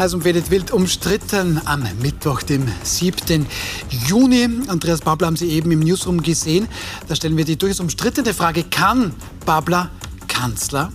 [0.00, 3.46] Also umwedet wild umstritten am Mittwoch, dem 7.
[4.08, 4.48] Juni.
[4.68, 6.68] Andreas Babler haben Sie eben im Newsroom gesehen.
[7.06, 9.12] Da stellen wir die durchaus umstrittene Frage, kann
[9.44, 9.90] Babler
[10.26, 10.90] Kanzler?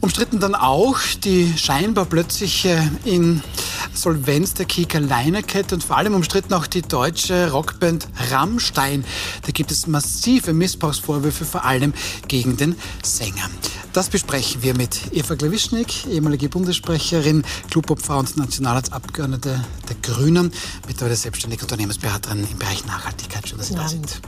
[0.00, 6.66] Umstritten dann auch die scheinbar plötzliche Insolvenz der Kika Leinerkette und vor allem umstritten auch
[6.66, 9.04] die deutsche Rockband Rammstein.
[9.46, 11.94] Da gibt es massive Missbrauchsvorwürfe, vor allem
[12.26, 12.74] gegen den
[13.04, 13.48] Sänger.
[13.92, 20.50] Das besprechen wir mit Eva Glawischnik, ehemalige Bundessprecherin, Clubobfrau und Nationalratsabgeordnete der Grünen,
[20.86, 23.46] mittlerweile selbstständige Unternehmensberaterin im Bereich Nachhaltigkeit.
[23.46, 24.22] Schön, dass Sie da sind.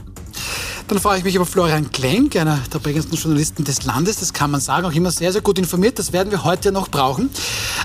[0.87, 4.19] Dann freue ich mich über Florian Klenk, einer der prägendsten Journalisten des Landes.
[4.19, 5.97] Das kann man sagen, auch immer sehr, sehr gut informiert.
[5.97, 7.31] Das werden wir heute noch brauchen.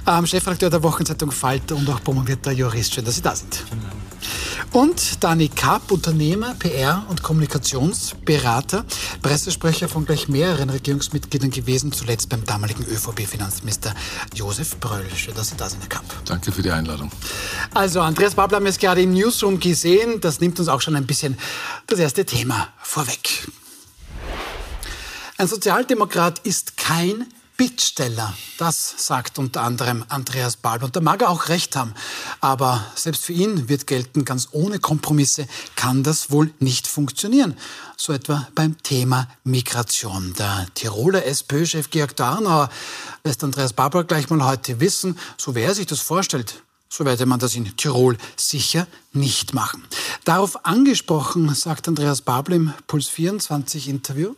[0.07, 2.93] Ähm, Chefredakteur der Wochenzeitung Falter und auch promovierter Jurist.
[2.93, 3.65] Schön, dass Sie da sind.
[4.73, 8.85] Und Dani Kapp, Unternehmer, PR und Kommunikationsberater,
[9.23, 13.95] Pressesprecher von gleich mehreren Regierungsmitgliedern gewesen, zuletzt beim damaligen ÖVP-Finanzminister
[14.35, 15.07] Josef Bröll.
[15.17, 16.05] Schön, dass Sie da sind, Herr Kapp.
[16.25, 17.11] Danke für die Einladung.
[17.75, 20.21] Also, Andreas Babler haben wir es gerade im Newsroom gesehen.
[20.21, 21.37] Das nimmt uns auch schon ein bisschen
[21.87, 23.49] das erste Thema vorweg.
[25.37, 27.27] Ein Sozialdemokrat ist kein
[27.61, 28.33] Bittsteller.
[28.57, 30.83] Das sagt unter anderem Andreas Balb.
[30.83, 31.93] Und da mag er auch recht haben.
[32.41, 37.55] Aber selbst für ihn wird gelten, ganz ohne Kompromisse kann das wohl nicht funktionieren.
[37.99, 40.33] So etwa beim Thema Migration.
[40.39, 42.71] Der Tiroler SPÖ-Chef Georg Darnauer
[43.25, 46.63] lässt Andreas Babler gleich mal heute wissen, so wie er sich das vorstellt.
[46.89, 49.85] So werde man das in Tirol sicher nicht machen.
[50.25, 54.35] Darauf angesprochen, sagt Andreas Babel im Puls 24 Interview,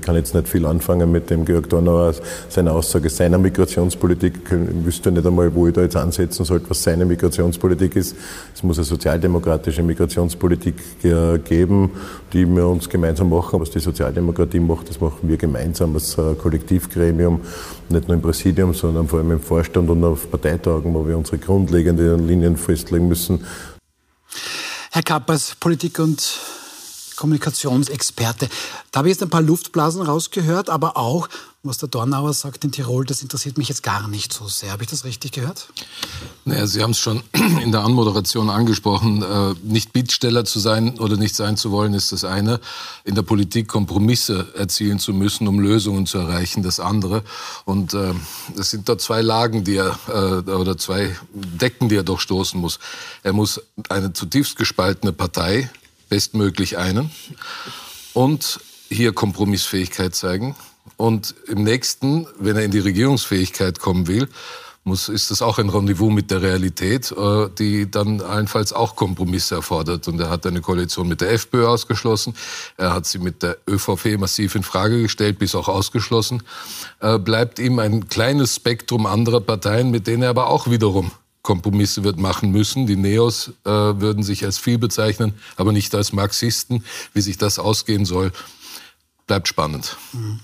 [0.00, 2.14] ich kann jetzt nicht viel anfangen mit dem Georg Donauer,
[2.48, 4.40] seiner Aussage seiner Migrationspolitik.
[4.50, 8.16] Ich wüsste nicht einmal, wo ich da jetzt ansetzen sollte, was seine Migrationspolitik ist.
[8.54, 11.02] Es muss eine sozialdemokratische Migrationspolitik
[11.44, 11.90] geben,
[12.32, 13.60] die wir uns gemeinsam machen.
[13.60, 17.42] Was die Sozialdemokratie macht, das machen wir gemeinsam als Kollektivgremium,
[17.90, 21.36] nicht nur im Präsidium, sondern vor allem im Vorstand und auf Parteitagen, wo wir unsere
[21.36, 23.44] grundlegenden Linien festlegen müssen.
[24.92, 26.40] Herr Kappers, Politik und
[27.20, 28.48] Kommunikationsexperte.
[28.90, 31.28] Da habe ich jetzt ein paar Luftblasen rausgehört, aber auch,
[31.62, 34.72] was der Dornauer sagt in Tirol, das interessiert mich jetzt gar nicht so sehr.
[34.72, 35.68] Habe ich das richtig gehört?
[36.46, 37.22] Naja, Sie haben es schon
[37.62, 39.22] in der Anmoderation angesprochen.
[39.22, 42.58] Äh, nicht Bittsteller zu sein oder nicht sein zu wollen, ist das eine.
[43.04, 47.22] In der Politik Kompromisse erzielen zu müssen, um Lösungen zu erreichen, das andere.
[47.66, 48.14] Und äh,
[48.56, 52.78] das sind da zwei Lagen, die er, äh, oder zwei Decken, die er durchstoßen muss.
[53.22, 53.60] Er muss
[53.90, 55.70] eine zutiefst gespaltene Partei
[56.10, 57.10] bestmöglich einen
[58.12, 58.60] und
[58.90, 60.54] hier Kompromissfähigkeit zeigen.
[60.96, 64.28] Und im nächsten, wenn er in die Regierungsfähigkeit kommen will,
[64.84, 69.56] muss, ist das auch ein Rendezvous mit der Realität, äh, die dann allenfalls auch Kompromisse
[69.56, 70.08] erfordert.
[70.08, 72.34] Und er hat eine Koalition mit der FPÖ ausgeschlossen.
[72.76, 76.42] Er hat sie mit der ÖVP massiv in Frage gestellt, bis auch ausgeschlossen.
[77.00, 81.12] Äh, bleibt ihm ein kleines Spektrum anderer Parteien, mit denen er aber auch wiederum
[81.50, 82.86] Kompromisse wird machen müssen.
[82.86, 86.84] Die Neos äh, würden sich als viel bezeichnen, aber nicht als Marxisten.
[87.12, 88.30] Wie sich das ausgehen soll,
[89.26, 89.96] bleibt spannend.
[90.12, 90.38] Mhm.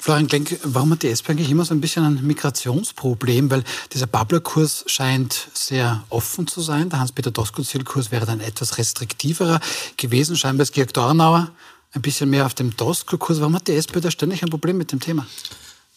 [0.00, 3.50] Florian Klenk, warum hat die SP eigentlich immer so ein bisschen ein Migrationsproblem?
[3.50, 6.88] Weil dieser Babler-Kurs scheint sehr offen zu sein.
[6.88, 9.60] Der Hans-Peter Doskozil-Kurs wäre dann etwas restriktiverer
[9.98, 10.36] gewesen.
[10.36, 11.50] Scheinbar ist Georg Dornauer
[11.92, 13.40] ein bisschen mehr auf dem Doskozil-Kurs.
[13.40, 15.26] Warum hat die SP da ständig ein Problem mit dem Thema?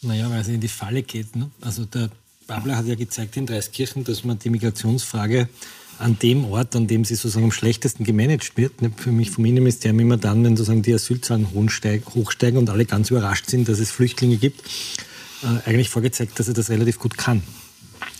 [0.02, 1.34] Naja, weil sie in die Falle geht.
[1.34, 1.50] Ne?
[1.62, 2.10] Also der
[2.50, 5.48] Babler hat ja gezeigt in Dreiskirchen, dass man die Migrationsfrage
[6.00, 10.00] an dem Ort, an dem sie sozusagen am schlechtesten gemanagt wird, für mich vom Innenministerium
[10.00, 14.36] immer dann, wenn sozusagen die Asylzahlen hochsteigen und alle ganz überrascht sind, dass es Flüchtlinge
[14.36, 14.62] gibt,
[15.44, 17.44] äh, eigentlich vorgezeigt, dass er das relativ gut kann.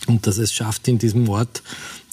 [0.07, 1.61] Und dass es schafft, in diesem Ort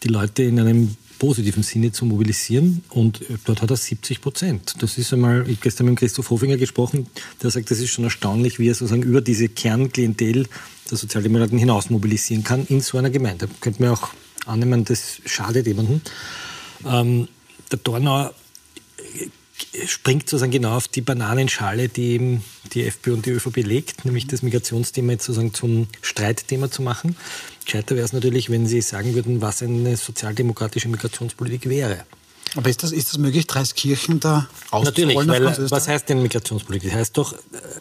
[0.03, 2.85] die Leute in einem positiven Sinne zu mobilisieren.
[2.91, 4.75] Und dort hat er 70 Prozent.
[4.81, 7.07] Das ist einmal, ich habe gestern mit Christoph Hofinger gesprochen,
[7.43, 10.47] der sagt, das ist schon erstaunlich, wie er sozusagen über diese Kernklientel
[10.91, 13.49] der Sozialdemokraten hinaus mobilisieren kann in so einer Gemeinde.
[13.61, 14.11] Könnte man auch
[14.47, 16.01] annehmen, das schadet jemandem.
[16.87, 17.29] Ähm,
[17.71, 18.35] der Dornauer
[19.87, 24.27] springt sozusagen genau auf die Bananenschale, die eben die FPÖ und die ÖVP legt, nämlich
[24.27, 27.17] das Migrationsthema jetzt sozusagen zum Streitthema zu machen.
[27.65, 32.05] Gescheiter wäre es natürlich, wenn Sie sagen würden, was eine sozialdemokratische Migrationspolitik wäre.
[32.55, 36.91] Aber ist das, ist das möglich, Dreiskirchen da Natürlich, weil was heißt denn Migrationspolitik?
[36.91, 37.37] Das heißt doch, äh,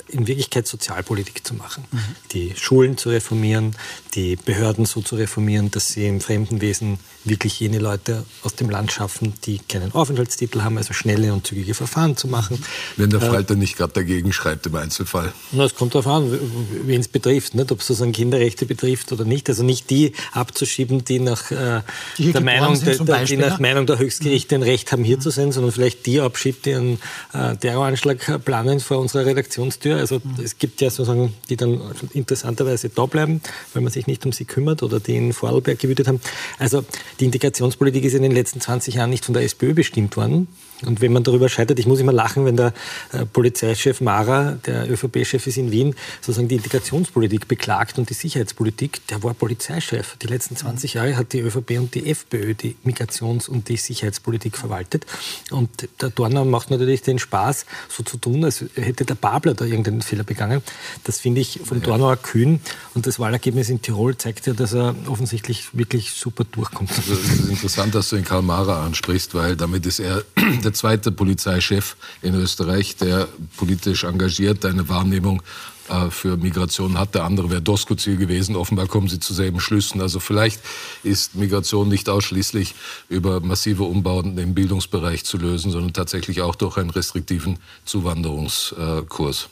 [0.09, 1.85] in Wirklichkeit Sozialpolitik zu machen.
[1.91, 1.99] Mhm.
[2.33, 3.75] Die Schulen zu reformieren,
[4.13, 8.91] die Behörden so zu reformieren, dass sie im Fremdenwesen wirklich jene Leute aus dem Land
[8.91, 12.63] schaffen, die keinen Aufenthaltstitel haben, also schnelle und zügige Verfahren zu machen.
[12.95, 15.33] Wenn der Falter äh, nicht gerade dagegen schreibt im Einzelfall.
[15.51, 16.39] Na, es kommt darauf an,
[16.85, 17.71] wen es betrifft, nicht?
[17.71, 19.49] ob es sozusagen Kinderrechte betrifft oder nicht.
[19.49, 21.81] Also nicht die abzuschieben, die nach, äh,
[22.17, 25.71] der, Meinung, der, die nach Meinung der Höchstgerichte ein Recht haben, hier zu sein, sondern
[25.71, 26.99] vielleicht die abschiebt, die einen
[27.33, 29.97] äh, Terroranschlag planen vor unserer Redaktionstür.
[29.97, 30.43] Also mhm.
[30.43, 31.81] es gibt ja sozusagen, die dann
[32.13, 33.41] interessanterweise da bleiben,
[33.73, 36.21] weil man sich nicht um sie kümmert oder die in Vorarlberg gewütet haben.
[36.59, 36.83] Also
[37.19, 40.47] die Integrationspolitik ist in den letzten 20 Jahren nicht von der SPÖ bestimmt worden,
[40.85, 42.73] und wenn man darüber scheitert, ich muss immer lachen, wenn der
[43.11, 49.05] äh, Polizeichef Mara, der ÖVP-Chef ist in Wien, sozusagen die Integrationspolitik beklagt und die Sicherheitspolitik,
[49.07, 50.17] der war Polizeichef.
[50.21, 54.55] Die letzten 20 Jahre hat die ÖVP und die FPÖ die Migrations- und die Sicherheitspolitik
[54.55, 55.05] verwaltet.
[55.49, 59.65] Und der Dorner macht natürlich den Spaß, so zu tun, als hätte der Babler da
[59.65, 60.61] irgendeinen Fehler begangen.
[61.05, 62.59] Das finde ich vom Dornauer kühn.
[62.93, 66.91] Und das Wahlergebnis in Tirol zeigt ja, dass er offensichtlich wirklich super durchkommt.
[66.95, 70.23] Also, es ist interessant, dass du den Karl Mara ansprichst, weil damit ist er
[70.67, 75.41] der zweite Polizeichef in Österreich, der politisch engagiert eine Wahrnehmung
[75.87, 77.15] äh, für Migration hat.
[77.15, 78.57] Der andere wäre Doskozil gewesen.
[78.57, 80.01] Offenbar kommen sie zu selben Schlüssen.
[80.01, 80.59] Also vielleicht
[81.03, 82.75] ist Migration nicht ausschließlich
[83.07, 89.47] über massive Umbauten im Bildungsbereich zu lösen, sondern tatsächlich auch durch einen restriktiven Zuwanderungskurs.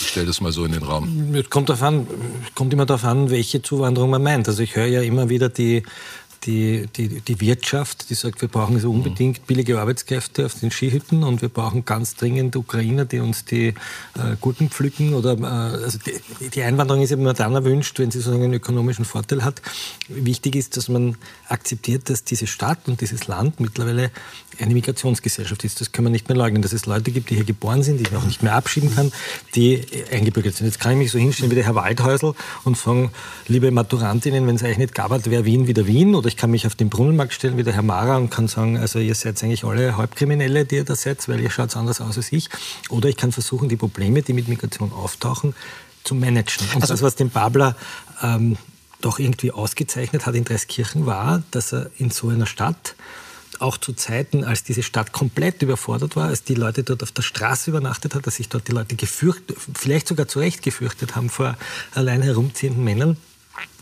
[0.00, 1.36] Ich stelle das mal so in den Raum.
[1.36, 1.70] Es kommt,
[2.56, 4.48] kommt immer darauf an, welche Zuwanderung man meint.
[4.48, 5.84] Also ich höre ja immer wieder die
[6.46, 11.22] die, die, die Wirtschaft, die sagt, wir brauchen so unbedingt billige Arbeitskräfte auf den Skihütten
[11.22, 13.74] und wir brauchen ganz dringend Ukrainer, die uns die äh,
[14.40, 15.14] Gurken pflücken.
[15.14, 19.04] Oder, äh, also die, die, Einwanderung ist immer dann erwünscht, wenn sie sozusagen einen ökonomischen
[19.04, 19.62] Vorteil hat.
[20.08, 21.16] Wichtig ist, dass man
[21.48, 24.10] akzeptiert, dass diese Stadt und dieses Land mittlerweile
[24.60, 25.80] eine Migrationsgesellschaft ist.
[25.80, 28.04] Das kann man nicht mehr leugnen, dass es Leute gibt, die hier geboren sind, die
[28.04, 29.12] ich auch nicht mehr abschieben kann,
[29.54, 29.82] die
[30.12, 30.66] eingebürgert sind.
[30.66, 33.10] Jetzt kann ich mich so hinstellen wie der Herr Waldhäusl und sagen,
[33.48, 36.14] liebe Maturantinnen, wenn es euch nicht gab, wäre Wien wieder Wien.
[36.14, 38.76] Oder ich kann mich auf den Brunnenmarkt stellen wie der Herr Mara und kann sagen,
[38.76, 42.16] also ihr seid eigentlich alle Halbkriminelle, die ihr da seid, weil ihr schaut anders aus
[42.16, 42.48] als ich.
[42.88, 45.54] Oder ich kann versuchen, die Probleme, die mit Migration auftauchen,
[46.02, 46.66] zu managen.
[46.74, 47.76] Und also, das, was den Babler
[48.20, 48.56] ähm,
[49.00, 52.96] doch irgendwie ausgezeichnet hat in Dreiskirchen, war, dass er in so einer Stadt
[53.60, 57.22] auch zu Zeiten, als diese Stadt komplett überfordert war, als die Leute dort auf der
[57.22, 61.30] Straße übernachtet hat, dass sich dort die Leute gefürchtet, vielleicht sogar zu Recht gefürchtet haben
[61.30, 61.56] vor
[61.94, 63.16] allein herumziehenden Männern,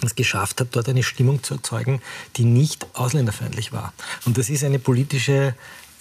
[0.03, 2.03] es geschafft hat, dort eine Stimmung zu erzeugen,
[2.37, 3.93] die nicht ausländerfeindlich war.
[4.25, 5.55] Und das ist eine politische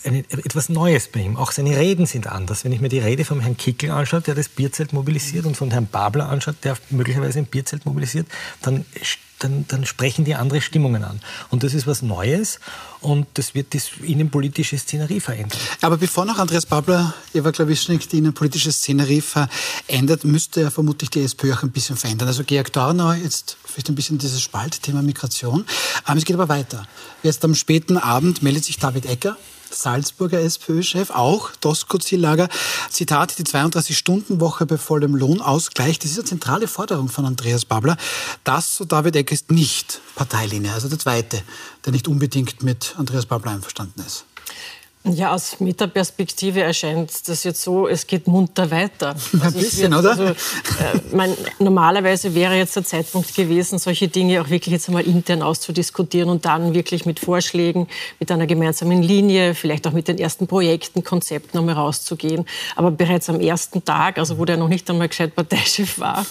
[0.03, 1.37] eine, etwas Neues bei ihm.
[1.37, 2.63] Auch seine Reden sind anders.
[2.63, 5.71] Wenn ich mir die Rede von Herrn Kickel anschaue, der das Bierzelt mobilisiert, und von
[5.71, 8.27] Herrn Babler anschaue, der möglicherweise ein Bierzelt mobilisiert,
[8.61, 8.85] dann
[9.43, 11.19] dann, dann sprechen die andere Stimmungen an.
[11.49, 12.59] Und das ist was Neues
[13.01, 15.59] und das wird die innenpolitische Szenerie verändern.
[15.81, 21.21] Aber bevor noch Andreas Babler, Eva Klawischnik die innenpolitische Szenerie verändert, müsste er vermutlich die
[21.21, 22.27] SPÖ auch ein bisschen verändern.
[22.27, 25.65] Also Georg Dornau, jetzt vielleicht ein bisschen dieses Spaltthema Migration.
[26.03, 26.87] Aber es geht aber weiter.
[27.23, 29.37] Jetzt am späten Abend meldet sich David Ecker,
[29.73, 32.49] Salzburger SPÖ-Chef, auch Doskozil-Lager.
[32.89, 37.97] Zitat, die 32-Stunden-Woche bei vollem Lohnausgleich, das ist eine zentrale Forderung von Andreas Babler.
[38.43, 40.73] Das, so David Eck, ist nicht Parteilinie.
[40.73, 41.41] Also der Zweite,
[41.85, 44.25] der nicht unbedingt mit Andreas Babler einverstanden ist.
[45.03, 49.15] Ja, aus Metaperspektive erscheint das jetzt so, es geht munter weiter.
[49.41, 50.09] Also Ein bisschen, wird, oder?
[50.11, 50.35] Also, äh,
[51.11, 56.29] mein, normalerweise wäre jetzt der Zeitpunkt gewesen, solche Dinge auch wirklich jetzt einmal intern auszudiskutieren
[56.29, 57.87] und dann wirklich mit Vorschlägen,
[58.19, 62.45] mit einer gemeinsamen Linie, vielleicht auch mit den ersten Projekten, Konzepten einmal rauszugehen.
[62.75, 66.27] Aber bereits am ersten Tag, also wo der noch nicht einmal gescheit Parteichef war,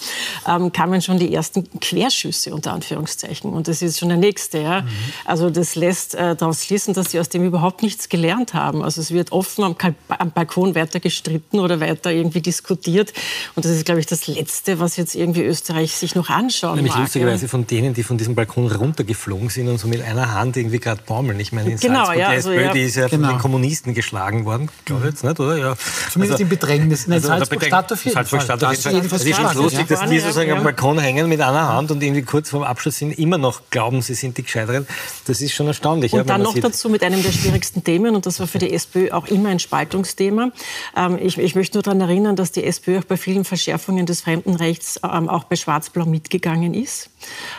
[0.46, 3.52] ähm, kamen schon die ersten Querschüsse unter Anführungszeichen.
[3.52, 4.58] Und das ist schon der nächste.
[4.58, 4.82] Ja?
[4.82, 4.88] Mhm.
[5.24, 8.82] Also das lässt äh, daraus schließen, dass sie aus dem überhaupt nichts gelernt haben haben.
[8.82, 9.76] Also es wird offen am,
[10.08, 13.12] am Balkon weiter gestritten oder weiter irgendwie diskutiert.
[13.54, 16.94] Und das ist, glaube ich, das Letzte, was jetzt irgendwie Österreich sich noch anschauen Nämlich
[16.94, 17.02] mag.
[17.02, 20.78] lustigerweise von denen, die von diesem Balkon runtergeflogen sind und so mit einer Hand irgendwie
[20.78, 21.38] gerade baumeln.
[21.40, 22.72] Ich meine, in genau, Salzburg, ja, die also, SPÖ, ja.
[22.72, 23.28] die ist ja genau.
[23.28, 25.56] von den Kommunisten geschlagen worden, glaube ich jetzt nicht, oder?
[25.56, 25.76] Ja.
[26.10, 27.06] Zumindest also, in Bedrängnis.
[27.06, 28.58] In also, Salzburg-Stadt auf jeden Salzburg Fall.
[28.58, 29.18] Stadt auf jeden Fall.
[29.18, 32.02] Also ich finde es lustig, dass die sozusagen am Balkon hängen mit einer Hand und
[32.02, 34.86] irgendwie kurz vor dem Abschluss sind, immer noch glauben, sie sind die Gescheiteren.
[35.26, 36.12] Das ist schon erstaunlich.
[36.12, 36.64] Und ja, dann noch sieht.
[36.64, 39.58] dazu mit einem der schwierigsten Themen, und das war für die SPÖ auch immer ein
[39.58, 40.50] Spaltungsthema.
[40.96, 44.20] Ähm, ich, ich, möchte nur daran erinnern, dass die SPÖ auch bei vielen Verschärfungen des
[44.22, 47.09] Fremdenrechts ähm, auch bei Schwarz-Blau mitgegangen ist.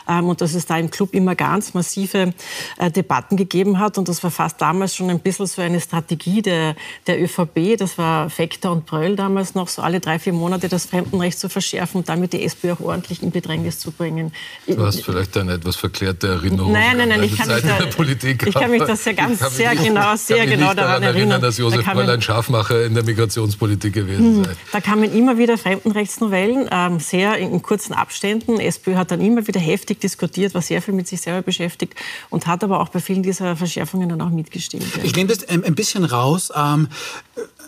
[0.07, 2.33] Ähm, und dass es da im Club immer ganz massive
[2.77, 3.97] äh, Debatten gegeben hat.
[3.97, 6.75] Und das war fast damals schon ein bisschen so eine Strategie der,
[7.07, 7.77] der ÖVP.
[7.77, 11.49] Das war Fekter und Bröll damals noch, so alle drei, vier Monate das Fremdenrecht zu
[11.49, 14.31] verschärfen und damit die SPÖ auch ordentlich in Bedrängnis zu bringen.
[14.67, 18.47] Du hast vielleicht eine etwas verklärte Erinnerung nein, nein, nein, ich kann, mich da, Politik,
[18.47, 21.41] ich kann mich das ja ganz sehr genau, sehr genau daran erinnern.
[21.41, 24.51] dass Josef da Bröll ein Scharfmacher in der Migrationspolitik gewesen hm, sei.
[24.71, 28.59] Da kamen immer wieder Fremdenrechtsnovellen, ähm, sehr in, in kurzen Abständen.
[28.59, 31.95] SPÖ hat dann immer wieder heftig diskutiert, war sehr viel mit sich selber beschäftigt
[32.29, 34.85] und hat aber auch bei vielen dieser Verschärfungen dann auch mitgestimmt.
[34.97, 35.03] Ja.
[35.03, 36.51] Ich nehme das ein bisschen raus.
[36.55, 36.87] Ähm,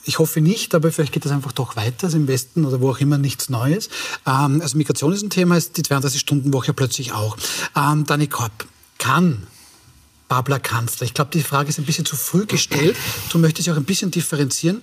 [0.05, 2.89] ich hoffe nicht, aber vielleicht geht das einfach doch weiter, also im Westen oder wo
[2.89, 3.89] auch immer nichts Neues.
[4.27, 7.37] Ähm, also Migration ist ein Thema, ist die 32-Stunden-Woche plötzlich auch.
[7.75, 8.65] Ähm, Dani Kopp,
[8.97, 9.47] kann
[10.27, 11.05] Babler Kanzler?
[11.05, 12.97] Ich glaube, die Frage ist ein bisschen zu früh gestellt.
[13.31, 14.81] Du möchtest auch ein bisschen differenzieren.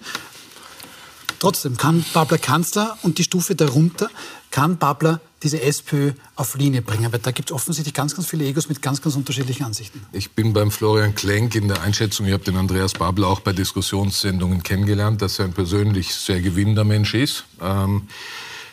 [1.40, 4.11] Trotzdem kann Babler Kanzler und die Stufe darunter
[4.50, 7.11] kann Babler diese SPÖ auf Linie bringen?
[7.11, 10.02] Weil da gibt es offensichtlich ganz, ganz viele Egos mit ganz, ganz unterschiedlichen Ansichten.
[10.12, 13.54] Ich bin beim Florian Klenk in der Einschätzung, ich habe den Andreas Babler auch bei
[13.54, 17.44] Diskussionssendungen kennengelernt, dass er ein persönlich sehr gewinnender Mensch ist.
[17.62, 18.02] Ähm,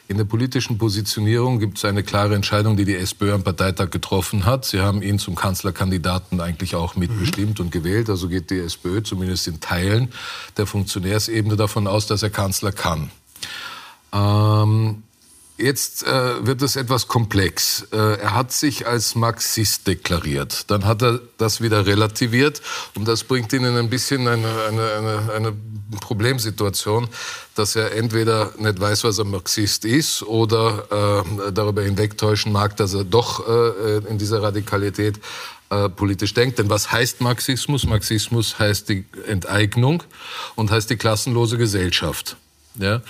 [0.10, 4.46] in der politischen Positionierung gibt es eine klare Entscheidung, die die SPÖ am Parteitag getroffen
[4.46, 4.64] hat.
[4.64, 7.66] Sie haben ihn zum Kanzlerkandidaten eigentlich auch mitbestimmt mhm.
[7.66, 8.10] und gewählt.
[8.10, 10.10] Also geht die SPÖ zumindest in Teilen
[10.56, 13.12] der Funktionärsebene davon aus, dass er Kanzler kann.
[14.14, 15.04] Ähm,
[15.58, 17.88] Jetzt äh, wird es etwas komplex.
[17.92, 20.70] Äh, er hat sich als Marxist deklariert.
[20.70, 22.62] Dann hat er das wieder relativiert
[22.94, 25.54] und das bringt ihn in ein bisschen eine, eine, eine, eine
[26.00, 27.08] Problemsituation,
[27.56, 32.94] dass er entweder nicht weiß, was er Marxist ist oder äh, darüber hinwegtäuschen mag, dass
[32.94, 35.20] er doch äh, in dieser Radikalität
[35.72, 36.60] äh, politisch denkt.
[36.60, 37.86] Denn was heißt Marxismus?
[37.86, 40.04] Marxismus heißt die Enteignung
[40.56, 42.38] und heißt die klassenlose Gesellschaft.
[42.76, 43.02] Ja?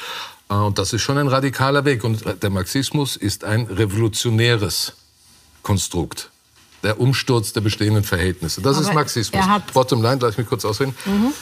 [0.50, 2.04] Äh, und das ist schon ein radikaler Weg.
[2.04, 4.94] Und der Marxismus ist ein revolutionäres
[5.64, 6.30] Konstrukt.
[6.84, 8.62] Der Umsturz der bestehenden Verhältnisse.
[8.62, 9.44] Das Aber ist Marxismus.
[9.74, 10.96] Bottom line, lass mich kurz ausreden.
[11.06, 11.34] Mhm.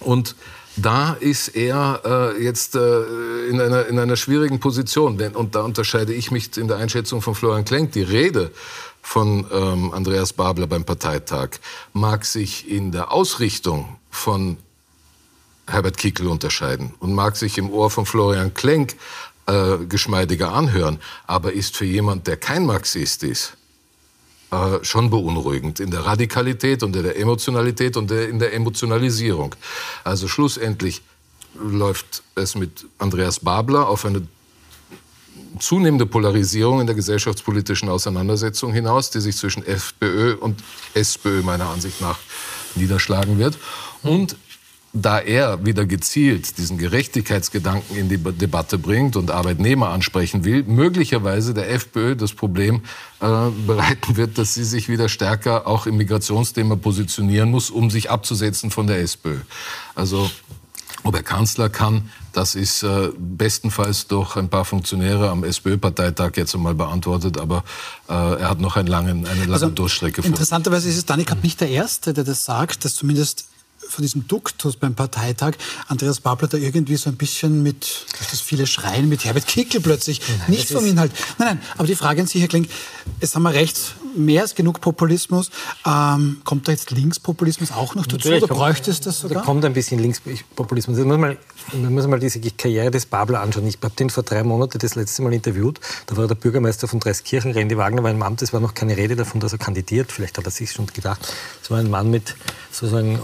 [0.00, 0.34] Und
[0.76, 5.20] da ist er äh, jetzt äh, in, einer, in einer schwierigen Position.
[5.34, 7.92] Und da unterscheide ich mich in der Einschätzung von Florian Klenk.
[7.92, 8.50] Die Rede
[9.00, 11.50] von ähm, Andreas Babler beim Parteitag
[11.92, 14.58] mag sich in der Ausrichtung von
[15.68, 18.96] Herbert Kickl unterscheiden und mag sich im Ohr von Florian Klenk
[19.46, 23.56] äh, geschmeidiger anhören, aber ist für jemand, der kein Marxist ist,
[24.52, 29.54] äh, schon beunruhigend in der Radikalität und in der Emotionalität und in der Emotionalisierung.
[30.04, 31.02] Also schlussendlich
[31.54, 34.26] läuft es mit Andreas Babler auf eine
[35.58, 40.62] zunehmende Polarisierung in der gesellschaftspolitischen Auseinandersetzung hinaus, die sich zwischen FPÖ und
[40.94, 42.18] SPÖ meiner Ansicht nach
[42.74, 43.56] niederschlagen wird.
[44.02, 44.36] Und
[45.02, 51.54] da er wieder gezielt diesen Gerechtigkeitsgedanken in die Debatte bringt und Arbeitnehmer ansprechen will, möglicherweise
[51.54, 52.82] der FPÖ das Problem
[53.20, 53.26] äh,
[53.66, 58.70] bereiten wird, dass sie sich wieder stärker auch im Migrationsthema positionieren muss, um sich abzusetzen
[58.70, 59.36] von der SPÖ.
[59.94, 60.30] Also
[61.02, 66.54] ob er Kanzler kann, das ist äh, bestenfalls durch ein paar Funktionäre am SPÖ-Parteitag jetzt
[66.54, 67.64] einmal beantwortet, aber
[68.08, 70.28] äh, er hat noch einen langen, eine lange also, Durchstrecke vor.
[70.28, 73.46] Interessanterweise ist es Danik nicht der Erste, der das sagt, dass zumindest
[73.88, 75.54] von diesem Duktus beim Parteitag
[75.88, 80.20] Andreas Babler da irgendwie so ein bisschen mit, das viele Schreien, mit Herbert Kickl plötzlich,
[80.28, 81.12] nein, nicht vom Inhalt.
[81.38, 82.68] Nein, nein, aber die Frage an Sie, Herr Kling,
[83.20, 85.50] es haben wir rechts mehr als genug Populismus.
[85.86, 89.38] Ähm, kommt da jetzt Linkspopulismus auch noch dazu Natürlich oder bräuchte es das sogar?
[89.38, 90.98] Da kommt ein bisschen Linkspopulismus.
[90.98, 91.36] Da muss man,
[91.72, 93.66] da muss man mal diese Karriere des Babler anschauen.
[93.66, 95.80] Ich habe den vor drei Monaten das letzte Mal interviewt.
[96.06, 98.42] Da war der Bürgermeister von Dreiskirchen, Randy Wagner, war im Amt.
[98.42, 100.12] Es war noch keine Rede davon, dass er kandidiert.
[100.12, 101.20] Vielleicht hat er sich schon gedacht.
[101.62, 102.34] Es war ein Mann mit
[102.70, 103.18] sozusagen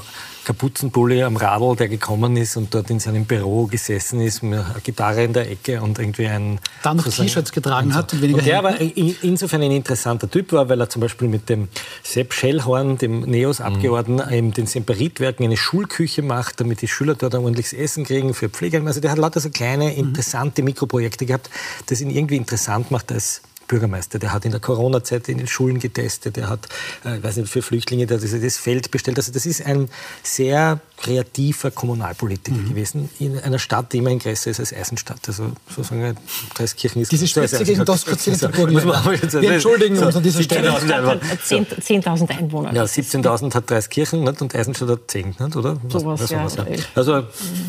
[0.44, 4.76] Kapuzenpulli am Radl, der gekommen ist und dort in seinem Büro gesessen ist, mit einer
[4.82, 6.58] Gitarre in der Ecke und irgendwie ein...
[6.82, 7.98] Dann noch T-Shirts getragen und so.
[7.98, 11.28] hat und weniger und Der aber insofern ein interessanter Typ war, weil er zum Beispiel
[11.28, 11.68] mit dem
[12.02, 14.52] Sepp Schellhorn, dem NEOS-Abgeordneten, mhm.
[14.52, 18.84] den Semperitwerken eine Schulküche macht, damit die Schüler dort ein ordentliches Essen kriegen für Pfleger.
[18.84, 19.98] Also der hat lauter so kleine, mhm.
[19.98, 21.50] interessante Mikroprojekte gehabt,
[21.86, 25.78] das ihn irgendwie interessant macht als Bürgermeister, der hat in der Corona-Zeit in den Schulen
[25.78, 26.68] getestet, der hat,
[27.04, 29.16] äh, weiß nicht, für Flüchtlinge das, das Feld bestellt.
[29.16, 29.88] Also das ist ein
[30.22, 32.68] sehr kreativer Kommunalpolitiker mhm.
[32.68, 35.20] gewesen in einer Stadt, die immer größer ist als Eisenstadt.
[35.26, 36.18] Also sozusagen
[36.54, 37.10] Dreiskirchen ist...
[37.10, 38.70] Diese Spitze gegen Doskozillenburg.
[38.70, 40.70] Wir entschuldigen uns an dieser Stelle.
[40.70, 42.74] 10.000 Einwohner.
[42.74, 44.42] Ja, 17.000 hat Dreiskirchen nicht?
[44.42, 45.28] und Eisenstadt hat 10.
[45.38, 45.56] Nicht?
[45.56, 45.78] Oder?
[45.88, 46.64] So was, ja, ja.
[46.94, 47.24] Also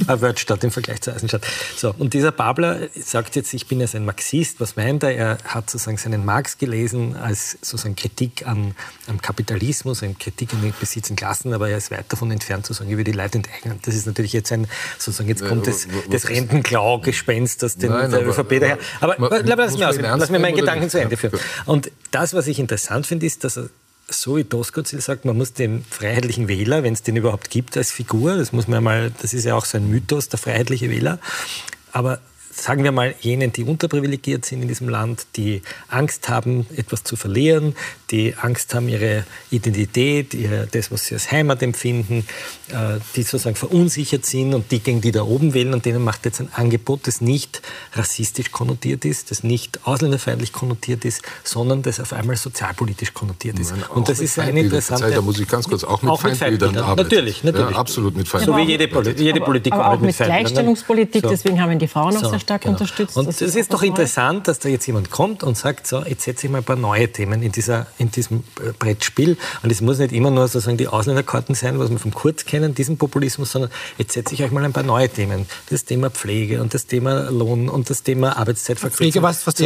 [0.07, 1.43] eine Weltstadt im Vergleich zu Eisenstadt.
[1.77, 4.59] So, und dieser Babler sagt jetzt, ich bin jetzt ein Marxist.
[4.59, 5.15] Was meint er?
[5.15, 8.75] Er hat sozusagen sozusagen seinen Marx gelesen als sozusagen Kritik an,
[9.07, 12.65] am Kapitalismus, eine Kritik an den Besitz und Klassen, aber er ist weit davon entfernt
[12.65, 13.79] zu sagen, ich will die Leute enteignen.
[13.83, 18.25] Das ist natürlich jetzt ein, sozusagen, jetzt kommt das, das Rentenklau-Gespenst aus den Nein, aber,
[18.25, 18.77] ÖVP daher.
[18.99, 21.39] Aber, aber lass mir aus, lass mir meinen Gedanken zu Ende führen.
[21.65, 23.69] Und das, was ich interessant finde, ist, dass er
[24.09, 27.91] so wie Doskozil sagt, man muss den freiheitlichen Wähler, wenn es den überhaupt gibt als
[27.91, 31.19] Figur, das muss man mal, das ist ja auch so ein Mythos, der freiheitliche Wähler,
[31.93, 32.19] aber
[32.53, 37.15] sagen wir mal, jenen, die unterprivilegiert sind in diesem Land, die Angst haben, etwas zu
[37.15, 37.75] verlieren,
[38.13, 42.25] die Angst haben, ihre Identität, ihre, das, was sie als Heimat empfinden,
[42.69, 46.25] äh, die sozusagen verunsichert sind und die gegen die da oben wählen und denen macht
[46.25, 51.99] jetzt ein Angebot, das nicht rassistisch konnotiert ist, das nicht ausländerfeindlich konnotiert ist, sondern das
[51.99, 53.71] auf einmal sozialpolitisch konnotiert ist.
[53.71, 55.05] Meine, und das ist eine interessante...
[55.05, 57.09] Zeit, da muss ich ganz kurz auch mit auch Feindbildern arbeiten.
[57.09, 57.71] Natürlich, natürlich.
[57.71, 58.61] Ja, absolut mit Feindbildern.
[58.61, 61.29] So wie jede, Poli jede Politik aber, aber auch mit, mit Gleichstellungspolitik, so.
[61.29, 62.29] deswegen haben wir die Frauen auch so.
[62.29, 62.73] sehr stark genau.
[62.73, 63.17] unterstützt.
[63.17, 66.23] Und es ist, ist doch interessant, dass da jetzt jemand kommt und sagt, so, jetzt
[66.23, 69.37] setze ich mal ein paar neue Themen in, dieser, in diesem äh, Brettspiel.
[69.61, 72.75] Und es muss nicht immer nur sozusagen die Ausländerkarten sein, was wir vom Kurz kennen,
[72.75, 75.45] diesen Populismus, sondern jetzt setze ich euch mal ein paar neue Themen.
[75.69, 78.97] Das Thema Pflege und das Thema Lohn und das Thema Arbeitszeitverkürzung.
[78.97, 79.65] Pflege, was, was so,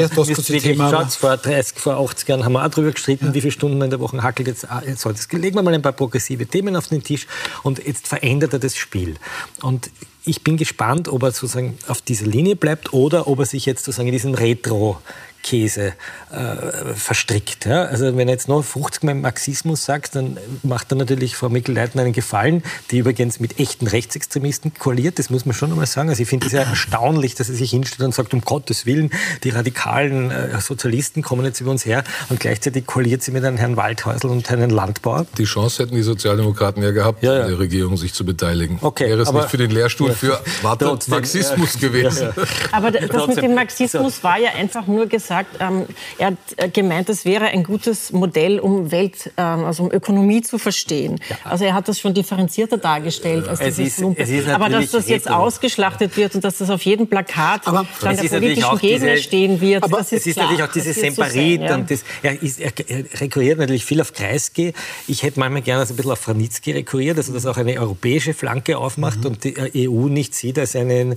[0.60, 3.34] Thema Schaut, vor 30, vor 80 Jahren haben wir auch darüber gestritten, ja.
[3.34, 4.70] wie viele Stunden in der Woche hackelt jetzt.
[4.70, 7.27] Ah, jetzt legen wir mal ein paar progressive Themen auf den Tisch
[7.63, 9.15] und jetzt verändert er das Spiel.
[9.62, 9.89] Und
[10.27, 13.86] ich bin gespannt, ob er sozusagen auf dieser Linie bleibt oder ob er sich jetzt
[13.86, 15.01] sozusagen in diesen Retro
[15.48, 15.94] Käse
[16.30, 17.66] äh, verstrickt.
[17.66, 17.84] Ja?
[17.84, 22.01] Also wenn er jetzt noch 50 Mal Marxismus sagt, dann macht er natürlich Frau Mikl-Leitner
[22.01, 25.20] einen Gefallen, die übrigens mit echten Rechtsextremisten koaliert.
[25.20, 26.10] Das muss man schon einmal sagen.
[26.10, 29.10] Also ich finde es ja erstaunlich, dass er sich hinstellt und sagt, um Gottes Willen,
[29.46, 33.56] die radikalen äh, Sozialisten kommen jetzt über uns her und gleichzeitig koaliert sie mit einem
[33.56, 35.27] Herrn Waldhäusl und einem Landbauer.
[35.38, 37.42] Die Chance hätten die Sozialdemokraten ja gehabt, ja, ja.
[37.44, 38.80] in der Regierung sich zu beteiligen.
[38.82, 42.34] Okay, Wäre es nicht für den Lehrstuhl ja, für warte, Marxismus gewesen.
[42.74, 45.86] Aber das mit dem Marxismus war ja einfach nur gesagt, gesagt, ähm,
[46.17, 50.41] er hat äh, gemeint, es wäre ein gutes Modell, um Welt, ähm, also um Ökonomie
[50.41, 51.20] zu verstehen.
[51.29, 51.38] Ja.
[51.44, 55.29] Also er hat das schon differenzierter dargestellt als es dieses ist, Aber dass das jetzt
[55.29, 59.62] ausgeschlachtet wird und dass das auf jedem Plakat aber dann der politischen Gegner diese, stehen
[59.62, 61.62] wird, aber das ist Es ist klar, natürlich auch diese Semperit.
[61.62, 61.75] So ja.
[61.75, 62.72] und das, er, ist, er,
[63.20, 64.74] rekurriert natürlich viel auf Kreisky.
[65.08, 68.34] Ich hätte manchmal gerne so ein bisschen auf Franitzky rekurriert, also dass auch eine europäische
[68.34, 69.25] Flanke aufmacht mhm.
[69.27, 71.15] und die äh, EU nicht sieht als einen äh,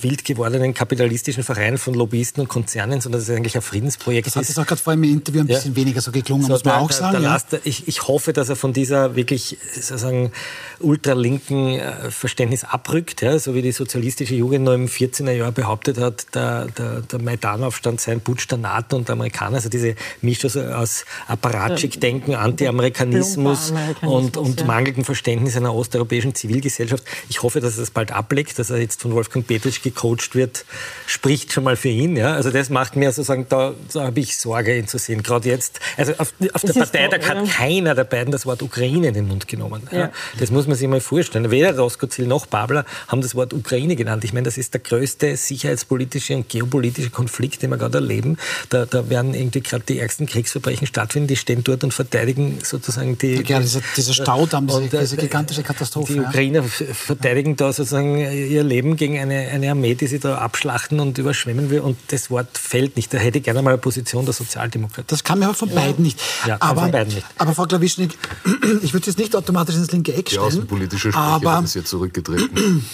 [0.00, 4.36] wild gewordenen kapitalistischen Verein von Lobbyisten und Konzernen, sondern dass es eigentlich ein Friedensprojekt das
[4.36, 4.36] ist.
[4.36, 5.56] Das hat es auch gerade vor im Interview ein ja.
[5.56, 7.22] bisschen weniger so geklungen, so, muss man der, auch sagen.
[7.22, 7.38] Der ja.
[7.64, 10.32] ich, ich, hoffe, dass er von dieser wirklich sozusagen
[10.78, 15.98] ultralinken äh, Verständnis abrückt, ja, so wie die sozialistische Jugend noch im 14er Jahr behauptet
[15.98, 19.96] hat, der, der, der Maidan-Aufstand sei ein Putsch der NATO und der Amerikaner, also diese
[20.22, 24.66] Mischung aus Apparatschik-Denken, Anti-Amerikanismus und, und ja.
[24.66, 27.04] mangelndem Verständnis einer osteuropäischen Zivilgesellschaft.
[27.28, 30.64] Ich hoffe, dass er das bald ablegt, dass er jetzt von Wolfgang Petritsch gecoacht wird,
[31.06, 32.16] spricht schon mal für ihn.
[32.16, 32.34] Ja.
[32.34, 35.22] Also das macht mir sozusagen, da, da habe ich Sorge, ihn zu sehen.
[35.22, 39.08] Gerade jetzt, also auf, auf der Partei, da hat keiner der beiden das Wort Ukraine
[39.08, 39.82] in den Mund genommen.
[39.90, 40.10] Ja.
[40.38, 41.50] Das muss man sich mal vorstellen.
[41.50, 44.24] Weder Roskozil noch Babler haben das Wort Ukraine genannt.
[44.24, 48.36] Ich meine, das ist der größte sicherheitspolitische und geopolitische Konflikt, den wir gerade erleben.
[48.68, 51.28] Da, da werden irgendwie gerade die ärgsten Kriegsverbrechen stattfinden.
[51.28, 53.42] Die stehen dort und verteidigen sozusagen die...
[53.46, 56.12] Ja, dieser, dieser Staudamm, diese, und, diese gigantische Katastrophe.
[56.12, 56.94] Die Ukrainer ja.
[56.94, 61.70] verteidigen da sozusagen ihr Leben gegen eine, eine Armee, die sie da abschlachten und überschwemmen
[61.70, 61.80] will.
[61.80, 63.12] Und das Wort fällt nicht.
[63.12, 65.04] Da hätte ich gerne mal eine Position der Sozialdemokratie.
[65.06, 66.18] Das kann mir aber von beiden nicht.
[66.46, 67.26] Ja, aber, von beiden nicht.
[67.36, 68.16] aber Frau Klawischnik,
[68.82, 70.42] ich würde es nicht automatisch ins linke Eck stellen.
[70.42, 72.84] Die außenpolitische Sprecherin ist jetzt zurückgetreten.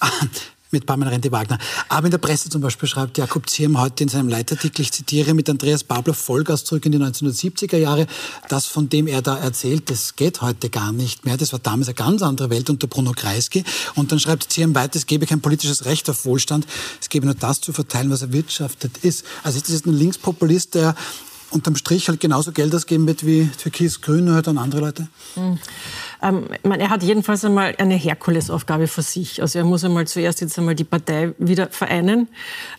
[0.74, 1.58] mit Pamela Rente-Wagner.
[1.88, 5.32] Aber in der Presse zum Beispiel schreibt Jakob Ziem heute in seinem Leitartikel, ich zitiere,
[5.32, 8.06] mit Andreas Babler Vollgas zurück in die 1970er Jahre.
[8.48, 11.36] Das, von dem er da erzählt, das geht heute gar nicht mehr.
[11.36, 13.64] Das war damals eine ganz andere Welt unter Bruno Kreisky.
[13.94, 16.66] Und dann schreibt Ziem weiter, es gebe kein politisches Recht auf Wohlstand.
[17.00, 19.24] Es gebe nur das zu verteilen, was erwirtschaftet ist.
[19.44, 20.94] Also ist das ein Linkspopulist, der
[21.54, 25.08] unterm Strich halt genauso Geld ausgeben wird wie Türkis-Grün halt an andere Leute?
[25.36, 25.58] Mhm.
[26.24, 29.42] Ähm, meine, er hat jedenfalls einmal eine Herkulesaufgabe für sich.
[29.42, 32.28] Also er muss einmal zuerst jetzt einmal die Partei wieder vereinen.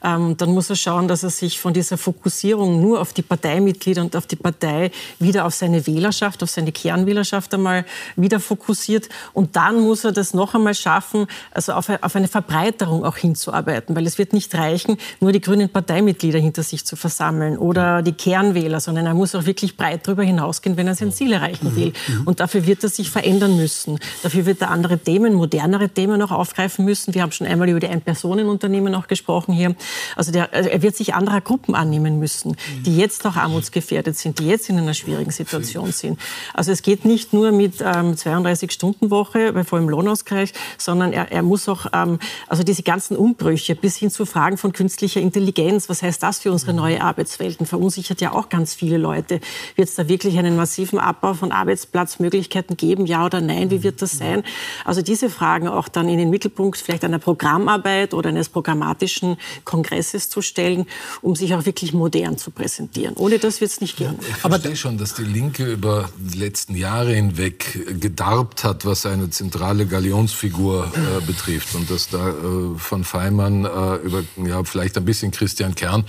[0.04, 4.02] Ähm, dann muss er schauen, dass er sich von dieser Fokussierung nur auf die Parteimitglieder
[4.02, 9.10] und auf die Partei wieder auf seine Wählerschaft, auf seine Kernwählerschaft einmal wieder fokussiert.
[9.34, 13.96] Und dann muss er das noch einmal schaffen, also auf, auf eine Verbreiterung auch hinzuarbeiten.
[13.96, 18.14] Weil es wird nicht reichen, nur die grünen Parteimitglieder hinter sich zu versammeln oder die
[18.14, 21.94] Kernwähler, sondern er muss auch wirklich breit darüber hinausgehen, wenn er sein Ziel erreichen will.
[22.26, 24.00] Und dafür wird er sich verändern verändern müssen.
[24.24, 27.14] Dafür wird er andere Themen, modernere Themen auch aufgreifen müssen.
[27.14, 29.76] Wir haben schon einmal über die Ein-Personen-Unternehmen auch gesprochen hier.
[30.16, 34.40] Also, der, also er wird sich anderer Gruppen annehmen müssen, die jetzt auch armutsgefährdet sind,
[34.40, 36.20] die jetzt in einer schwierigen Situation sind.
[36.54, 41.68] Also es geht nicht nur mit ähm, 32-Stunden-Woche bei vollem Lohnausgleich, sondern er, er muss
[41.68, 46.24] auch ähm, also diese ganzen Umbrüche bis hin zu Fragen von künstlicher Intelligenz, was heißt
[46.24, 49.40] das für unsere neue Arbeitswelten, verunsichert ja auch ganz viele Leute.
[49.76, 53.06] Wird es da wirklich einen massiven Abbau von Arbeitsplatzmöglichkeiten geben?
[53.06, 54.44] Ja oder nein, wie wird das sein?
[54.84, 60.30] Also diese Fragen auch dann in den Mittelpunkt vielleicht einer Programmarbeit oder eines programmatischen Kongresses
[60.30, 60.88] zu stellen,
[61.22, 63.16] um sich auch wirklich modern zu präsentieren.
[63.16, 64.16] Ohne das wird es nicht gehen.
[64.22, 69.06] Ja, ich verstehe schon, dass die Linke über die letzten Jahre hinweg gedarbt hat, was
[69.06, 74.98] eine zentrale Galionsfigur äh, betrifft und dass da äh, von Feimann äh, über ja, vielleicht
[74.98, 76.06] ein bisschen Christian Kern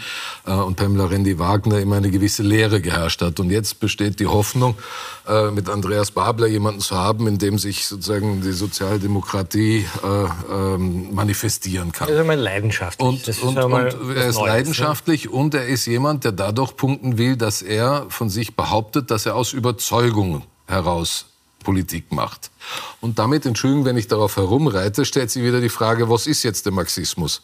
[0.47, 3.41] äh, und Pamela Rendi-Wagner immer eine gewisse Leere geherrscht hat.
[3.41, 4.77] Und jetzt besteht die Hoffnung,
[5.29, 11.15] äh, mit Andreas Babler jemanden zu haben, in dem sich sozusagen die Sozialdemokratie äh, ähm,
[11.15, 12.09] manifestieren kann.
[12.09, 13.09] Das ist einmal leidenschaftlich.
[13.09, 15.31] Und, ist und, und er ist Neues, leidenschaftlich ja.
[15.31, 19.37] und er ist jemand, der dadurch punkten will, dass er von sich behauptet, dass er
[19.37, 21.27] aus Überzeugung heraus
[21.63, 22.51] Politik macht.
[23.01, 26.65] Und damit, Entschuldigung, wenn ich darauf herumreite, stellt sich wieder die Frage, was ist jetzt
[26.65, 27.43] der Marxismus?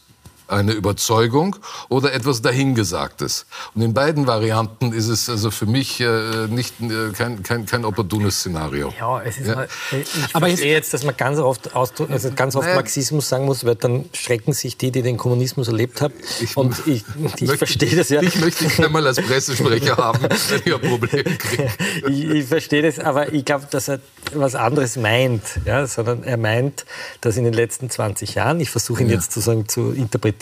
[0.53, 1.57] Eine Überzeugung
[1.89, 3.47] oder etwas Dahingesagtes.
[3.75, 7.85] Und in beiden Varianten ist es also für mich äh, nicht, äh, kein, kein, kein
[7.85, 8.93] opportunes Szenario.
[8.99, 9.55] Ja, es ist ja.
[9.57, 13.65] Mal, ich Aber verstehe jetzt, dass man ganz oft, also ganz oft Marxismus sagen muss,
[13.65, 16.15] weil dann schrecken sich die, die den Kommunismus erlebt haben.
[16.41, 17.05] Ich, und ich,
[17.41, 18.23] ich verstehe das ja.
[18.23, 21.71] Ich möchte dich einmal als Pressesprecher haben, wenn ich ein Problem kriege.
[22.09, 24.01] ich, ich verstehe das, aber ich glaube, dass er
[24.35, 26.85] was anderes meint, ja, sondern er meint,
[27.21, 29.15] dass in den letzten 20 Jahren, ich versuche ihn ja.
[29.15, 30.42] jetzt sozusagen zu interpretieren,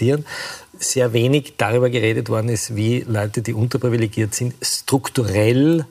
[0.79, 5.85] sehr wenig darüber geredet worden ist, wie Leute, die unterprivilegiert sind, strukturell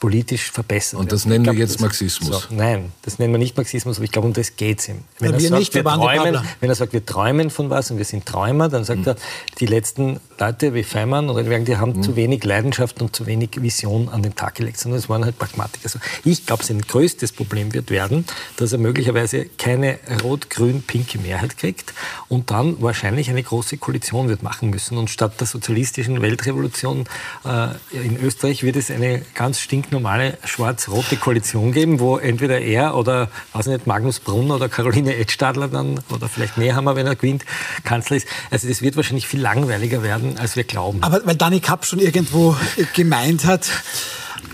[0.00, 1.00] politisch verbessern.
[1.00, 2.42] Und das nennen glaub, wir jetzt Marxismus?
[2.42, 5.04] So, nein, das nennen wir nicht Marxismus, aber ich glaube, um das geht es ihm.
[5.18, 8.26] Wenn, er sagt, wir träumen, wenn er sagt, wir träumen von was und wir sind
[8.26, 9.08] Träumer, dann sagt mhm.
[9.08, 9.16] er,
[9.58, 12.02] die letzten Leute wie Feimann oder die haben mhm.
[12.02, 15.38] zu wenig Leidenschaft und zu wenig Vision an den Tag gelegt, sondern es waren halt
[15.38, 15.84] Pragmatiker.
[15.84, 18.24] Also ich glaube, sein größtes Problem wird werden,
[18.56, 21.92] dass er möglicherweise keine rot-grün-pinke Mehrheit kriegt
[22.28, 24.96] und dann wahrscheinlich eine große Koalition wird machen müssen.
[24.98, 27.04] Und statt der sozialistischen Weltrevolution
[27.44, 33.28] äh, in Österreich wird es eine ganz stinknormale schwarz-rote Koalition geben, wo entweder er oder,
[33.52, 37.44] weiß nicht, Magnus Brunner oder Caroline Edstadler dann, oder vielleicht Nehammer, wenn er gewinnt,
[37.84, 38.28] Kanzler ist.
[38.50, 41.02] Also das wird wahrscheinlich viel langweiliger werden, als wir glauben.
[41.02, 42.56] Aber weil Dani Kapp schon irgendwo
[42.94, 43.68] gemeint hat,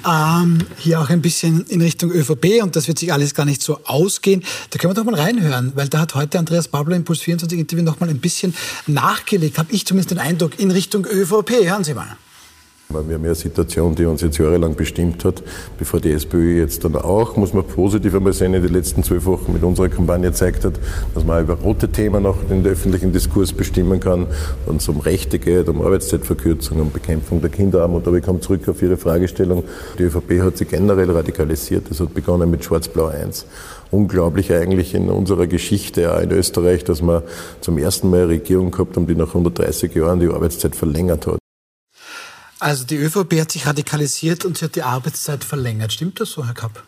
[0.07, 3.63] ähm, hier auch ein bisschen in Richtung ÖVP und das wird sich alles gar nicht
[3.63, 4.45] so ausgehen.
[4.71, 7.59] Da können wir doch mal reinhören, weil da hat heute Andreas Babler im Puls 24
[7.59, 8.55] Interview noch mal ein bisschen
[8.87, 11.51] nachgelegt, habe ich zumindest den Eindruck, in Richtung ÖVP.
[11.65, 12.17] Hören Sie mal.
[12.90, 15.42] Wir haben ja eine Situation, die uns jetzt jahrelang bestimmt hat,
[15.79, 19.25] bevor die SPÖ jetzt dann auch, muss man positiv einmal sehen, in den letzten zwölf
[19.25, 20.75] Wochen mit unserer Kampagne gezeigt hat,
[21.12, 24.27] dass man über rote Themen noch den öffentlichen Diskurs bestimmen kann,
[24.66, 28.07] wenn es um Rechte geht, um Arbeitszeitverkürzung, um Bekämpfung der Kinderarmut.
[28.07, 29.64] Aber ich komme zurück auf Ihre Fragestellung.
[29.99, 31.90] Die ÖVP hat sich generell radikalisiert.
[31.90, 33.47] Das hat begonnen mit Schwarz-Blau 1
[33.90, 37.23] unglaublich eigentlich in unserer Geschichte, auch in Österreich, dass man
[37.61, 41.44] zum ersten Mal eine Regierung gehabt haben, die nach 130 Jahren die Arbeitszeit verlängert hat.
[42.64, 45.92] Also die ÖVP hat sich radikalisiert und sie hat die Arbeitszeit verlängert.
[45.92, 46.83] Stimmt das so, Herr Kapp?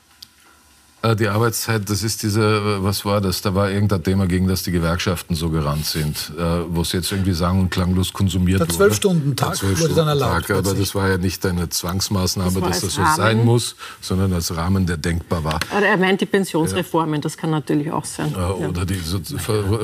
[1.02, 3.42] Äh, die Arbeitszeit, das ist diese, äh, was war das?
[3.42, 7.12] Da war irgendein Thema, gegen das die Gewerkschaften so gerannt sind, äh, wo es jetzt
[7.12, 8.68] irgendwie sang- und klanglos konsumiert wurde.
[8.68, 10.46] Der Zwölf-Stunden-Tag wurde dann erlaubt.
[10.46, 13.16] Tag, aber das war ja nicht eine Zwangsmaßnahme, das dass das so Rahmen.
[13.16, 15.60] sein muss, sondern als Rahmen, der denkbar war.
[15.76, 18.34] Oder er meint die Pensionsreformen, das kann natürlich auch sein.
[18.34, 19.20] Oder die so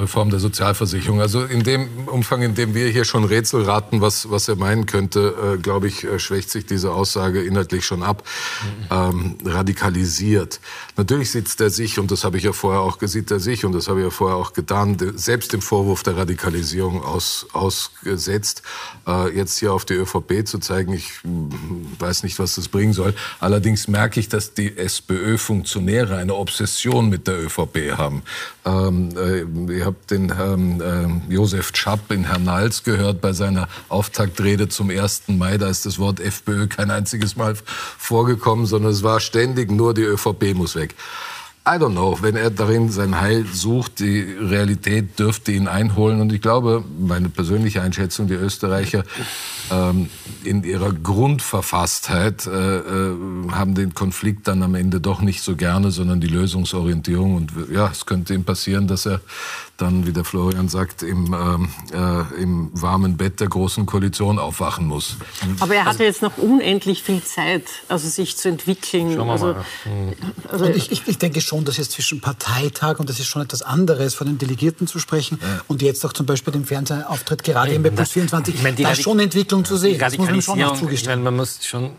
[0.07, 1.21] Form der Sozialversicherung.
[1.21, 4.87] Also in dem Umfang, in dem wir hier schon Rätsel raten, was, was er meinen
[4.87, 8.25] könnte, glaube ich, schwächt sich diese Aussage inhaltlich schon ab.
[8.91, 8.97] Mhm.
[8.97, 10.61] Ähm, radikalisiert.
[10.97, 13.73] Natürlich sitzt er sich, und das habe ich ja vorher auch gesehen, er sich, und
[13.73, 18.63] das habe ich ja vorher auch getan, selbst dem Vorwurf der Radikalisierung aus, ausgesetzt,
[19.07, 20.93] äh, jetzt hier auf die ÖVP zu zeigen.
[20.93, 21.51] Ich hm,
[21.99, 23.15] weiß nicht, was das bringen soll.
[23.41, 28.23] Allerdings merke ich, dass die SPÖ-Funktionäre eine Obsession mit der ÖVP haben.
[28.65, 30.81] Ähm, äh, ich habe den Herrn
[31.29, 35.23] äh, Josef Schapp in Hernals gehört bei seiner Auftaktrede zum 1.
[35.29, 35.57] Mai.
[35.57, 37.57] Da ist das Wort FPÖ kein einziges Mal
[37.99, 40.95] vorgekommen, sondern es war ständig nur die ÖVP muss weg.
[41.65, 46.21] I don't know, wenn er darin sein Heil sucht, die Realität dürfte ihn einholen.
[46.21, 49.05] Und ich glaube, meine persönliche Einschätzung, die Österreicher
[49.71, 50.09] ähm,
[50.43, 53.17] in ihrer Grundverfasstheit äh, äh,
[53.53, 57.37] haben den Konflikt dann am Ende doch nicht so gerne, sondern die Lösungsorientierung.
[57.37, 59.21] Und ja, es könnte ihm passieren, dass er
[59.83, 64.87] dann, wie der Florian sagt, im, ähm, äh, im warmen Bett der Großen Koalition aufwachen
[64.87, 65.17] muss.
[65.61, 69.15] Aber er hatte also, jetzt noch unendlich viel Zeit, also sich zu entwickeln.
[69.15, 69.65] Schauen wir also, mal.
[70.49, 73.63] Also, ich, ich, ich, denke schon, dass jetzt zwischen Parteitag und das ist schon etwas
[73.63, 75.61] anderes, von den Delegierten zu sprechen ja.
[75.69, 78.93] und jetzt auch zum Beispiel dem Fernsehauftritt gerade eben bei Plus 24, ich meine, da
[78.93, 79.99] ist schon Entwicklung zu sehen.
[79.99, 80.95] Das muss man schon noch zugestehen.
[80.95, 81.93] Ich meine, man muss schon,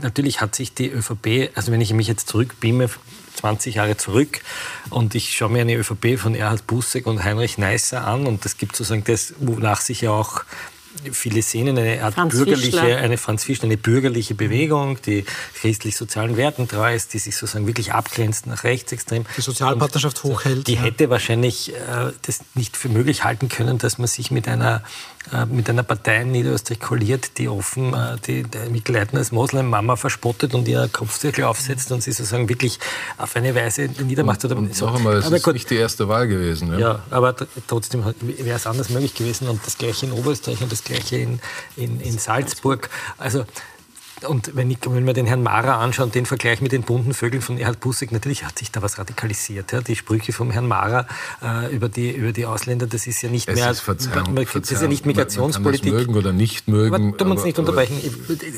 [0.00, 2.90] natürlich hat sich die ÖVP, also wenn ich mich jetzt zurückbeame
[3.36, 4.40] 20 Jahre zurück
[4.90, 8.56] und ich schaue mir eine ÖVP von Erhard Busseck und Heinrich Neisser an und das
[8.58, 10.42] gibt sozusagen das, wonach sich ja auch
[11.12, 12.96] viele sehen eine Art Franz bürgerliche, Fischler.
[12.98, 17.92] eine Franz Fischler, eine bürgerliche Bewegung, die christlich-sozialen Werten treu ist, die sich sozusagen wirklich
[17.92, 19.24] abgrenzt nach rechtsextrem.
[19.36, 20.66] Die Sozialpartnerschaft hochhält.
[20.66, 20.82] Die ja.
[20.82, 24.82] hätte wahrscheinlich äh, das nicht für möglich halten können, dass man sich mit einer
[25.50, 30.54] mit einer Partei in Niederösterreich kolliert, die offen äh, die, die Mikkel als Moslem-Mama verspottet
[30.54, 32.78] und ihr Kopfzirkel aufsetzt und sie sozusagen wirklich
[33.18, 34.44] auf eine Weise niedermacht.
[34.44, 34.86] Und, und so.
[34.86, 36.72] noch einmal, es aber ist gut, nicht die erste Wahl gewesen.
[36.72, 37.34] Ja, ja aber
[37.66, 41.40] trotzdem wäre es anders möglich gewesen und das Gleiche in Oberösterreich und das Gleiche in,
[41.76, 42.88] in, in Salzburg.
[43.18, 43.44] Also
[44.26, 47.42] und wenn, ich, wenn wir den Herrn Mara anschauen, den Vergleich mit den bunten Vögeln
[47.42, 49.72] von Erhard Bussig, natürlich hat sich da was radikalisiert.
[49.72, 49.80] Ja.
[49.80, 51.06] Die Sprüche vom Herrn Mara
[51.42, 53.70] äh, über, die, über die Ausländer, das ist ja nicht es mehr.
[53.70, 55.92] Ist Verzeihung, das ist ja nicht Migrationspolitik.
[55.92, 57.14] Man, man kann das mögen oder nicht mögen.
[57.18, 58.00] Aber, uns nicht unterbrechen.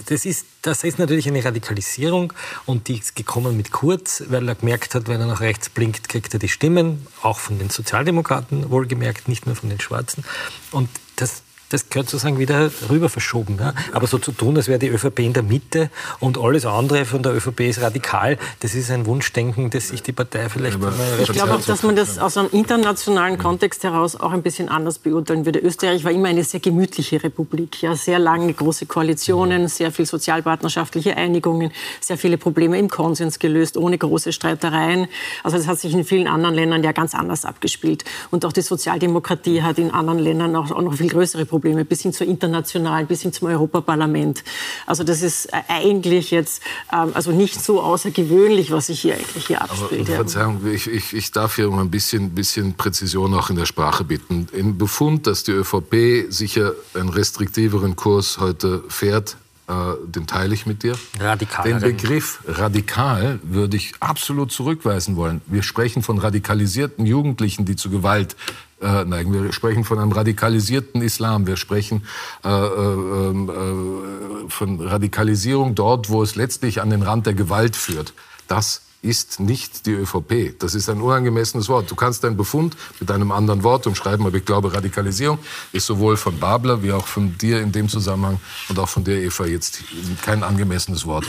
[0.06, 2.32] Das ist, das ist natürlich eine Radikalisierung
[2.66, 6.08] und die ist gekommen mit Kurz, weil er gemerkt hat, wenn er nach rechts blinkt,
[6.08, 10.24] kriegt er die Stimmen, auch von den Sozialdemokraten wohlgemerkt, nicht nur von den Schwarzen.
[10.70, 13.56] Und das, das gehört sozusagen wieder rüber verschoben.
[13.58, 13.72] Ja?
[13.92, 17.22] Aber so zu tun, als wäre die ÖVP in der Mitte und alles andere von
[17.22, 20.78] der ÖVP ist radikal, das ist ein Wunschdenken, das sich die Partei vielleicht...
[20.82, 24.68] Ja, ich glaube auch, dass man das aus einem internationalen Kontext heraus auch ein bisschen
[24.68, 25.60] anders beurteilen würde.
[25.60, 27.82] Österreich war immer eine sehr gemütliche Republik.
[27.82, 33.76] Ja, sehr lange große Koalitionen, sehr viel sozialpartnerschaftliche Einigungen, sehr viele Probleme im Konsens gelöst,
[33.76, 35.06] ohne große Streitereien.
[35.44, 38.04] Also das hat sich in vielen anderen Ländern ja ganz anders abgespielt.
[38.32, 41.84] Und auch die Sozialdemokratie hat in anderen Ländern auch, auch noch viel größere Probleme Probleme
[41.84, 44.42] bis hin zur internationalen, bis hin zum Europaparlament.
[44.86, 49.60] Also das ist eigentlich jetzt ähm, also nicht so außergewöhnlich, was sich hier eigentlich hier
[49.60, 50.08] abspielt.
[50.08, 53.66] Aber, Verzeihung, ich, ich, ich darf hier um ein bisschen, bisschen Präzision auch in der
[53.66, 54.48] Sprache bitten.
[54.52, 59.36] Im Befund, dass die ÖVP sicher einen restriktiveren Kurs heute fährt,
[59.68, 59.72] äh,
[60.06, 60.96] den teile ich mit dir.
[61.18, 61.64] Radikal.
[61.64, 65.42] Den Begriff radikal würde ich absolut zurückweisen wollen.
[65.46, 68.34] Wir sprechen von radikalisierten Jugendlichen, die zu Gewalt
[68.80, 69.32] äh, neigen.
[69.32, 71.46] Wir sprechen von einem radikalisierten Islam.
[71.46, 72.04] Wir sprechen
[72.44, 78.12] äh, äh, äh, von Radikalisierung dort, wo es letztlich an den Rand der Gewalt führt.
[78.48, 80.58] Das ist nicht die ÖVP.
[80.58, 81.90] Das ist ein unangemessenes Wort.
[81.90, 85.38] Du kannst deinen Befund mit einem anderen Wort umschreiben, aber ich glaube, Radikalisierung
[85.72, 89.16] ist sowohl von Babler wie auch von dir in dem Zusammenhang und auch von dir,
[89.22, 89.78] Eva, jetzt
[90.22, 91.24] kein angemessenes Wort.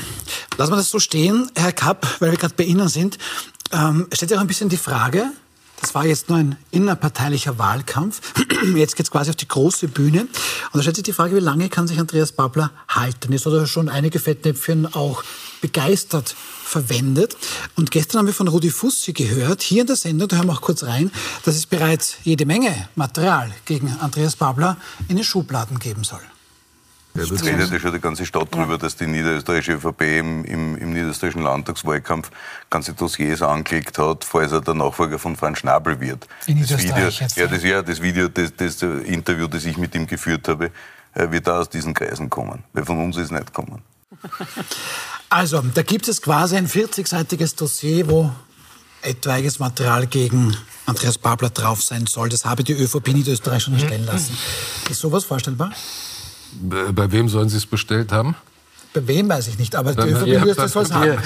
[0.57, 3.17] Lassen wir das so stehen, Herr Kapp, weil wir gerade bei Ihnen sind.
[3.71, 5.31] Ähm, stellt sich auch ein bisschen die Frage,
[5.81, 8.21] das war jetzt nur ein innerparteilicher Wahlkampf.
[8.75, 10.21] Jetzt geht es quasi auf die große Bühne.
[10.21, 13.33] Und da stellt sich die Frage, wie lange kann sich Andreas Babler halten?
[13.33, 15.23] Ist oder schon einige Fettnäpfchen auch
[15.59, 17.35] begeistert verwendet.
[17.75, 20.53] Und gestern haben wir von Rudi Fussi gehört, hier in der Sendung, da hören wir
[20.53, 21.11] auch kurz rein,
[21.43, 24.77] dass es bereits jede Menge Material gegen Andreas Babler
[25.09, 26.21] in den Schubladen geben soll.
[27.13, 30.93] Ja, redet ja schon die ganze Stadt darüber, dass die niederösterreichische ÖVP im, im, im
[30.93, 32.31] niederösterreichischen Landtagswahlkampf
[32.69, 36.27] ganze Dossiers angelegt hat, falls er der Nachfolger von Franz Schnabel wird.
[36.47, 39.93] In das Video, jetzt, ja, das, ja, das Video, das, das Interview, das ich mit
[39.93, 40.71] ihm geführt habe,
[41.13, 42.63] äh, wird da aus diesen Kreisen kommen.
[42.71, 43.81] Weil von uns ist es nicht kommen.
[45.33, 48.29] Also, da gibt es quasi ein 40-seitiges Dossier, wo
[49.01, 52.27] etwaiges Material gegen Andreas Babler drauf sein soll.
[52.27, 54.37] Das habe die ÖVP Niederösterreich schon erstellen lassen.
[54.89, 55.71] Ist sowas vorstellbar?
[56.59, 58.35] Bei wem sollen Sie es bestellt haben?
[58.93, 61.17] Bei wem weiß ich nicht, aber die ÖVP wird das was haben.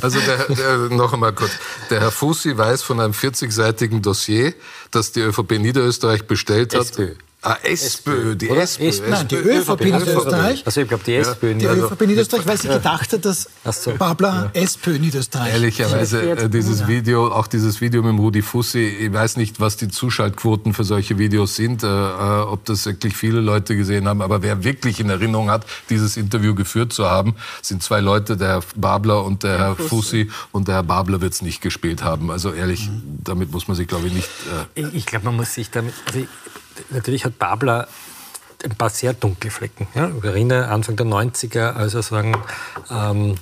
[0.00, 1.50] Also der, der, noch einmal kurz.
[1.90, 4.54] Der Herr Fussi weiß von einem 40-seitigen Dossier,
[4.92, 6.82] das die ÖVP Niederösterreich bestellt hat.
[6.82, 7.14] SPÖ.
[7.40, 8.48] Ah, SPÖ, die?
[8.50, 8.88] SPÖ.
[8.88, 9.10] SPÖ.
[9.10, 10.66] Nein, die ÖVP Niederösterreich.
[10.66, 11.54] Also ich glaube, die SPÖ.
[11.54, 13.92] Die also- ÖVP Niederösterreich, weil sie gedacht hat, dass so.
[13.94, 15.52] Babler SPÖ Niederösterreich.
[15.52, 19.76] Ehrlicherweise, äh, dieses Video, auch dieses Video mit dem Rudi Fussi, ich weiß nicht, was
[19.76, 24.20] die Zuschaltquoten für solche Videos sind, äh, äh, ob das wirklich viele Leute gesehen haben,
[24.20, 28.48] aber wer wirklich in Erinnerung hat, dieses Interview geführt zu haben, sind zwei Leute, der
[28.48, 32.32] Herr Babler und der Herr Fussi, und der Herr Babler wird es nicht gespielt haben.
[32.32, 33.20] Also ehrlich, Mhm.
[33.22, 34.28] damit muss man sich, glaube ich, nicht...
[34.74, 35.94] Äh, Ich, ich glaube, man muss sich damit.
[36.06, 36.26] Also
[36.90, 37.88] natürlich hat Babler
[38.64, 39.86] ein paar sehr dunkle Flecken.
[39.94, 40.10] Ja?
[40.16, 42.36] Ich erinnere Anfang der 90er, also sagen.
[42.90, 43.36] Ähm,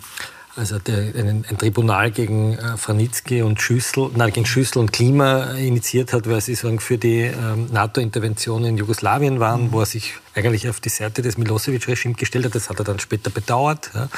[0.56, 5.50] also der, ein, ein Tribunal gegen äh, Franitzky und Schüssel, nein, gegen Schüssel und Klima
[5.52, 10.14] initiiert hat, weil sie sagen, für die ähm, NATO-Intervention in Jugoslawien waren, wo er sich
[10.34, 12.54] eigentlich auf die Seite des Milosevic-Regimes gestellt hat.
[12.54, 13.90] Das hat er dann später bedauert.
[13.94, 14.08] Ja.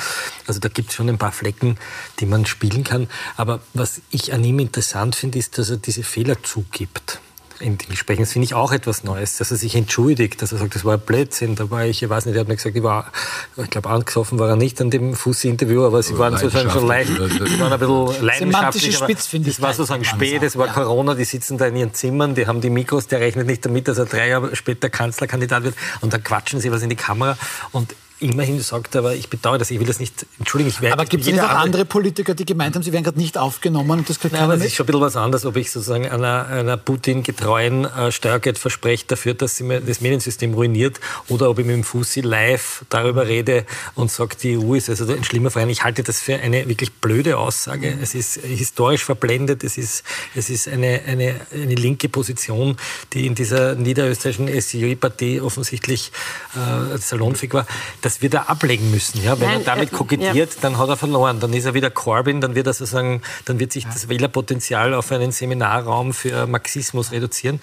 [0.47, 1.77] Also da gibt es schon ein paar Flecken,
[2.21, 3.09] die man spielen kann.
[3.37, 7.21] Aber was ich an ihm interessant finde, ist, dass er diese Fehler zugibt
[7.61, 8.23] in den Gesprächen.
[8.23, 10.95] Das finde ich auch etwas Neues, dass er sich entschuldigt, dass er sagt, das war
[10.95, 11.55] ein Blödsinn.
[11.55, 13.11] Da war ich, ich weiß nicht, er hat mir gesagt, ich war,
[13.57, 17.11] ich glaube, angesoffen war er nicht an dem Fussi-Interview, aber sie waren sozusagen schon leicht,
[17.11, 18.97] sie waren ein bisschen leidenschaftlich.
[18.97, 20.73] aber Spitz, finde ich, Das war sozusagen spät, das war ja.
[20.73, 23.89] Corona, die sitzen da in ihren Zimmern, die haben die Mikros, der rechnet nicht damit,
[23.89, 27.37] dass er drei Jahre später Kanzlerkandidat wird und dann quatschen sie was in die Kamera
[27.73, 30.95] und immerhin sagt er, aber ich bedauere das, ich will das nicht, entschuldigen, ich werde
[30.95, 33.91] Aber gibt es nicht auch andere Politiker, die gemeint haben, sie wären gerade nicht aufgenommen
[33.91, 36.47] und das Nein, aber es ist schon ein bisschen was anderes, ob ich sozusagen einer,
[36.47, 41.67] einer Putin-getreuen äh, Steuergeld verspreche dafür, dass sie mir das Mediensystem ruiniert, oder ob ich
[41.67, 45.71] mit dem Fussi live darüber rede und sage, die EU ist also ein schlimmer Verein.
[45.71, 47.97] Ich halte das für eine wirklich blöde Aussage.
[48.03, 50.03] Es ist historisch verblendet, es ist,
[50.35, 52.77] es ist eine, eine, eine linke Position,
[53.13, 56.11] die in dieser niederösterreichischen SJÖ-Partie offensichtlich
[56.55, 57.67] äh, salonfähig war.
[58.03, 59.23] Das das wird er ablegen müssen.
[59.23, 59.39] Ja?
[59.39, 60.61] Wenn Nein, er damit äh, kokettiert, ja.
[60.63, 61.41] dann hat er verloren.
[61.41, 65.13] Dann ist er wieder Corbyn, dann wird er sozusagen, dann wird sich das Wählerpotenzial auf
[65.13, 67.61] einen Seminarraum für Marxismus reduzieren.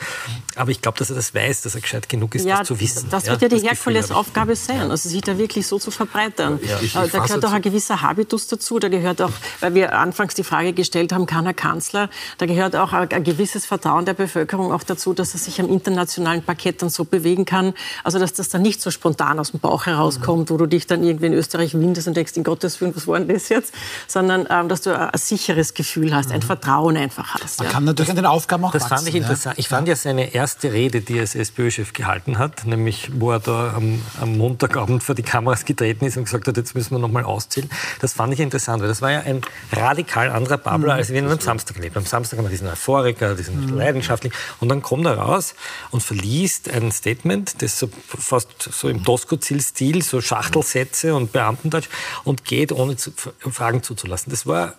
[0.56, 2.80] Aber ich glaube, dass er das weiß, dass er gescheit genug ist, ja, das zu
[2.80, 3.10] wissen.
[3.10, 6.60] Das wird ja, die Herkulesaufgabe sein, also sich da wirklich so zu verbreitern.
[6.82, 8.78] Ich da gehört auch ein gewisser Habitus dazu.
[8.78, 9.32] Da gehört auch,
[9.62, 12.10] weil wir anfangs die Frage gestellt haben, kann er Kanzler?
[12.38, 15.70] Da gehört auch ein, ein gewisses Vertrauen der Bevölkerung auch dazu, dass er sich am
[15.70, 17.74] internationalen Parkett dann so bewegen kann.
[18.04, 21.04] Also dass das dann nicht so spontan aus dem Bauch herauskommt, wo du dich dann
[21.04, 23.74] irgendwie in Österreich windest und denkst, in Gottes Willen, was war denn das jetzt?
[24.08, 26.44] Sondern ähm, dass du ein, ein sicheres Gefühl hast, ein mhm.
[26.44, 27.60] Vertrauen einfach hast.
[27.60, 27.74] Man ja.
[27.74, 29.56] kann natürlich an den Aufgaben auch Das wachsen, fand ich interessant.
[29.58, 33.40] Ich fand ja seine erste Rede, die er als SPÖ-Chef gehalten hat, nämlich wo er
[33.40, 37.00] da am, am, Montagabend vor die Kameras getreten ist und gesagt hat, jetzt müssen wir
[37.00, 37.70] noch mal auszählen.
[38.02, 41.00] Das fand ich interessant, weil das war ja ein radikal anderer Babbler, mhm.
[41.00, 42.04] als wir ihn am Samstag erlebt haben.
[42.04, 43.78] Am Samstag haben wir diesen Euphoriker, diesen mhm.
[43.78, 44.36] leidenschaftlichen.
[44.60, 45.56] Und dann kommt er raus
[45.92, 51.90] und verliest ein Statement, das so fast so im Doskozil-Stil, so Schachtelsätze und Beamtendeutsch
[52.24, 54.30] und geht, ohne zu, Fragen zuzulassen.
[54.32, 54.76] Das war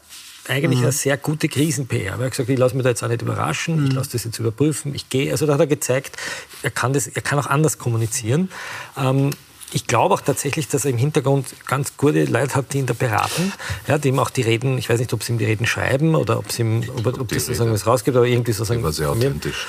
[0.49, 0.85] eigentlich mhm.
[0.85, 2.15] eine sehr gute Krisen-PR.
[2.15, 3.87] Er hat gesagt, ich lasse mich da jetzt auch nicht überraschen, mhm.
[3.87, 5.31] ich lasse das jetzt überprüfen, ich gehe.
[5.31, 6.17] Also da hat er gezeigt,
[6.63, 8.51] er kann, das, er kann auch anders kommunizieren.
[8.97, 9.31] Ähm,
[9.73, 12.95] ich glaube auch tatsächlich, dass er im Hintergrund ganz gute Leute hat, die ihn da
[12.95, 13.53] beraten,
[13.89, 16.15] ja, die ihm auch die Reden, ich weiß nicht, ob sie ihm die Reden schreiben
[16.15, 18.81] oder ob, sie ihm, ob, ob das sozusagen was rausgibt, aber irgendwie sozusagen.
[18.81, 19.67] Die war sehr authentisch.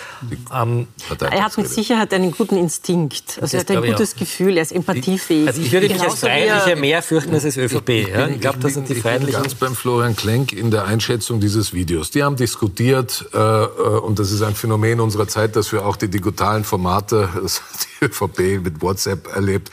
[0.54, 0.88] Ähm,
[1.32, 3.40] er hat mit Sicherheit einen guten Instinkt.
[3.42, 5.48] Also er hat ein gutes Gefühl, er ist empathiefähig.
[5.48, 7.90] Also ich würde mich als Freiheitlicher mehr fürchten als als ÖVP.
[7.90, 8.28] Ich, ja?
[8.28, 9.42] ich glaube, das sind die Freiheitlichen.
[9.42, 12.12] ganz beim Florian Klenk in der Einschätzung dieses Videos.
[12.12, 13.66] Die haben diskutiert äh, äh,
[14.00, 17.97] und das ist ein Phänomen unserer Zeit, dass wir auch die digitalen Formate, das die
[18.02, 19.72] ÖVP mit WhatsApp erlebt,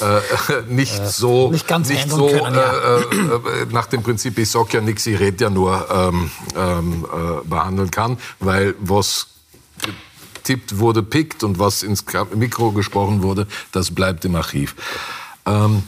[0.00, 2.72] äh, äh, nicht so, nicht, ganz nicht so können, ja.
[2.72, 7.06] Äh, äh, nach dem Prinzip, ich sag ja nichts, ich rede ja nur, ähm, ähm,
[7.44, 9.28] behandeln kann, weil was
[10.48, 14.74] getippt wurde, pickt und was ins Mikro gesprochen wurde, das bleibt im Archiv.
[15.44, 15.82] Ähm,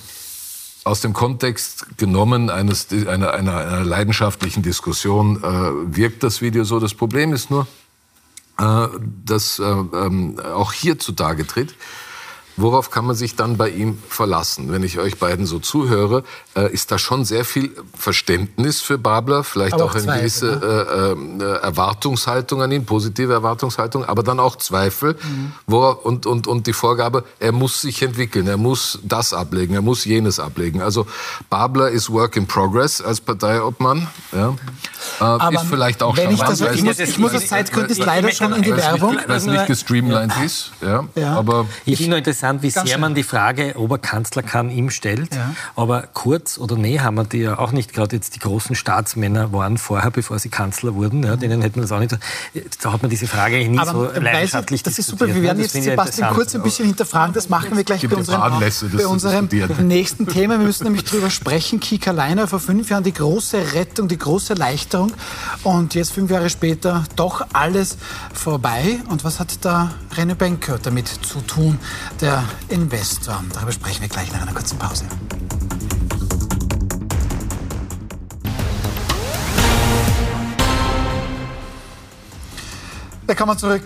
[0.84, 6.78] aus dem Kontext genommen eines, einer, einer, einer leidenschaftlichen Diskussion äh, wirkt das Video so.
[6.78, 7.66] Das Problem ist nur,
[8.60, 8.88] äh,
[9.24, 11.74] dass äh, ähm, auch hier zutage tritt,
[12.56, 14.72] Worauf kann man sich dann bei ihm verlassen?
[14.72, 16.24] Wenn ich euch beiden so zuhöre,
[16.56, 21.36] äh, ist da schon sehr viel Verständnis für Babler, vielleicht aber auch eine Zweifel, gewisse
[21.38, 21.38] ne?
[21.40, 25.52] äh, äh, Erwartungshaltung an ihn, positive Erwartungshaltung, aber dann auch Zweifel mhm.
[25.66, 29.74] wo er, und, und, und die Vorgabe, er muss sich entwickeln, er muss das ablegen,
[29.74, 30.82] er muss jenes ablegen.
[30.82, 31.06] Also
[31.48, 34.08] Babler ist Work in Progress als Parteiobmann.
[34.32, 34.50] Ja.
[35.20, 38.30] Äh, aber ist vielleicht auch wenn ich, das, ich, muss, ich muss aus Zeitgründen leider
[38.32, 39.16] schon in die Werbung.
[39.26, 40.72] Weil es nicht gestreamlined ist.
[40.80, 41.04] Ja.
[41.14, 41.36] ja.
[41.36, 45.34] Aber ich nur interessant, wie sehr man die Frage Oberkanzler kann ihm stellt.
[45.34, 45.54] Ja.
[45.76, 50.10] Aber Kurz oder Nehammer, die ja auch nicht gerade jetzt die großen Staatsmänner waren vorher,
[50.10, 52.16] bevor sie Kanzler wurden, ja, denen hätten wir das auch nicht.
[52.82, 55.26] Da hat man diese Frage nie aber so leidenschaftlich Das ist super.
[55.26, 57.34] Wir werden jetzt Sebastian Kurz ein bisschen hinterfragen.
[57.34, 58.60] Das machen wir gleich bei unserem,
[58.92, 59.48] bei unserem
[59.86, 60.58] nächsten Thema.
[60.58, 61.80] Wir müssen nämlich darüber sprechen.
[61.80, 65.12] Kika Leiner vor fünf Jahren die große Rettung, die große Erleichterung.
[65.62, 67.96] Und jetzt fünf Jahre später doch alles
[68.32, 69.00] vorbei.
[69.08, 71.78] Und was hat da Rene Benker damit zu tun,
[72.20, 72.29] der
[72.68, 73.42] Investor?
[73.52, 75.04] Darüber sprechen wir gleich nach einer kurzen Pause.
[83.26, 83.84] Willkommen zurück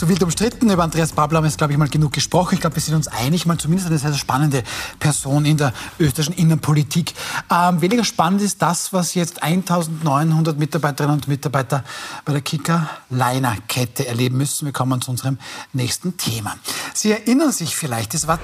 [0.00, 0.70] zu wild umstritten.
[0.70, 2.54] Über Andreas Babler haben wir jetzt, glaube ich, mal genug gesprochen.
[2.54, 4.62] Ich glaube, wir sind uns einig, mal zumindest eine sehr spannende
[4.98, 7.12] Person in der österreichischen Innenpolitik.
[7.50, 11.84] Ähm, weniger spannend ist das, was jetzt 1900 Mitarbeiterinnen und Mitarbeiter
[12.24, 14.64] bei der Kika-Liner-Kette erleben müssen.
[14.64, 15.36] Wir kommen zu unserem
[15.74, 16.56] nächsten Thema.
[16.94, 18.42] Sie erinnern sich vielleicht, es war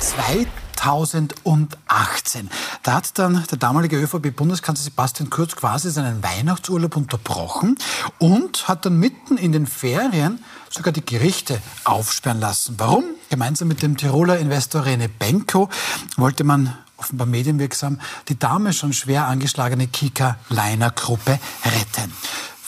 [0.77, 2.51] 2018.
[2.83, 7.77] Da hat dann der damalige ÖVP-Bundeskanzler Sebastian Kurz quasi seinen Weihnachtsurlaub unterbrochen
[8.19, 12.75] und hat dann mitten in den Ferien sogar die Gerichte aufsperren lassen.
[12.79, 13.05] Warum?
[13.31, 15.69] Gemeinsam mit dem Tiroler Investor Rene Benko
[16.17, 22.13] wollte man offenbar medienwirksam die Dame schon schwer angeschlagene Kika-Leiner-Gruppe retten.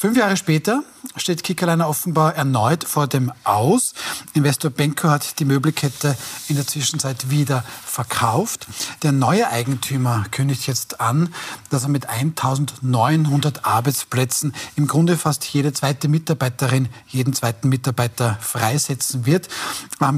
[0.01, 0.85] Fünf Jahre später
[1.17, 3.95] steht Kickerliner offenbar erneut vor dem Aus.
[4.33, 8.69] Investor Benko hat die Möbelkette in der Zwischenzeit wieder verkauft.
[9.03, 11.35] Der neue Eigentümer kündigt jetzt an,
[11.71, 19.27] dass er mit 1900 Arbeitsplätzen im Grunde fast jede zweite Mitarbeiterin, jeden zweiten Mitarbeiter freisetzen
[19.27, 19.49] wird.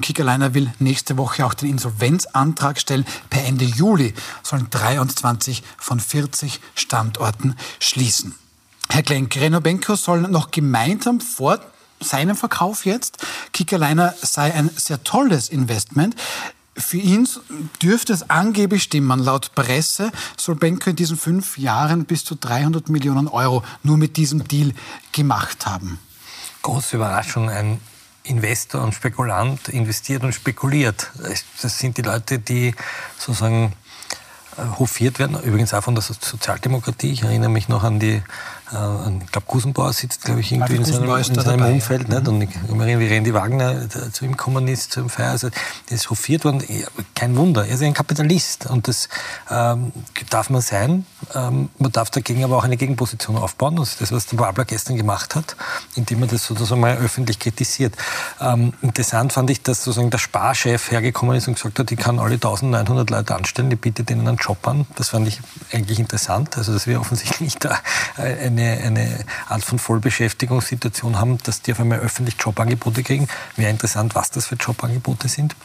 [0.02, 3.06] Kickerliner will nächste Woche auch den Insolvenzantrag stellen.
[3.30, 4.12] Per Ende Juli
[4.42, 8.34] sollen 23 von 40 Standorten schließen.
[8.92, 11.60] Herr Klenk, Renault Benko soll noch gemeinsam vor
[12.00, 13.18] seinem Verkauf jetzt,
[13.52, 16.16] Kickerliner sei ein sehr tolles Investment.
[16.76, 17.28] Für ihn
[17.82, 19.20] dürfte es angeblich stimmen.
[19.20, 24.16] Laut Presse soll Benko in diesen fünf Jahren bis zu 300 Millionen Euro nur mit
[24.16, 24.72] diesem Deal
[25.12, 26.00] gemacht haben.
[26.62, 27.80] Große Überraschung, ein
[28.24, 31.10] Investor und Spekulant investiert und spekuliert.
[31.62, 32.74] Das sind die Leute, die
[33.18, 33.72] sozusagen
[34.56, 37.12] äh, hofiert werden, übrigens auch von der Sozialdemokratie.
[37.12, 38.22] Ich erinnere mich noch an die
[38.72, 42.08] äh, ich glaube, Gusenbauer sitzt, glaube ich, irgendwie in seinem, in seinem dabei, Umfeld.
[42.08, 42.20] Ja.
[42.20, 42.26] Nicht?
[42.26, 45.30] Und ich erinnere, wie Randy Wagner zu ihm gekommen ist, zum Feier.
[45.30, 45.50] Also,
[45.88, 46.62] der ist hofiert worden.
[47.14, 47.66] Kein Wunder.
[47.66, 48.66] Er ist ein Kapitalist.
[48.66, 49.08] Und das
[49.50, 49.92] ähm,
[50.30, 51.06] darf man sein.
[51.34, 53.76] Ähm, man darf dagegen aber auch eine Gegenposition aufbauen.
[53.76, 55.56] Das ist das, was der Babler gestern gemacht hat,
[55.96, 57.94] indem er das sozusagen mal öffentlich kritisiert.
[58.40, 62.18] Ähm, interessant fand ich, dass sozusagen der Sparchef hergekommen ist und gesagt hat, ich kann
[62.18, 64.86] alle 1900 Leute anstellen, ich biete denen einen Job an.
[64.96, 65.40] Das fand ich
[65.72, 66.56] eigentlich interessant.
[66.56, 67.78] Also, dass wir offensichtlich da
[68.16, 73.28] eine eine, eine Art von Vollbeschäftigungssituation haben, dass die auf einmal öffentlich Jobangebote kriegen.
[73.56, 75.56] Wäre interessant, was das für Jobangebote sind.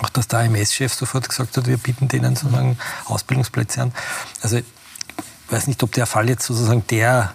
[0.00, 3.92] Auch dass der AMS-Chef sofort gesagt hat, wir bieten denen sozusagen Ausbildungsplätze an.
[4.40, 4.64] Also ich
[5.48, 7.34] weiß nicht, ob der Fall jetzt sozusagen der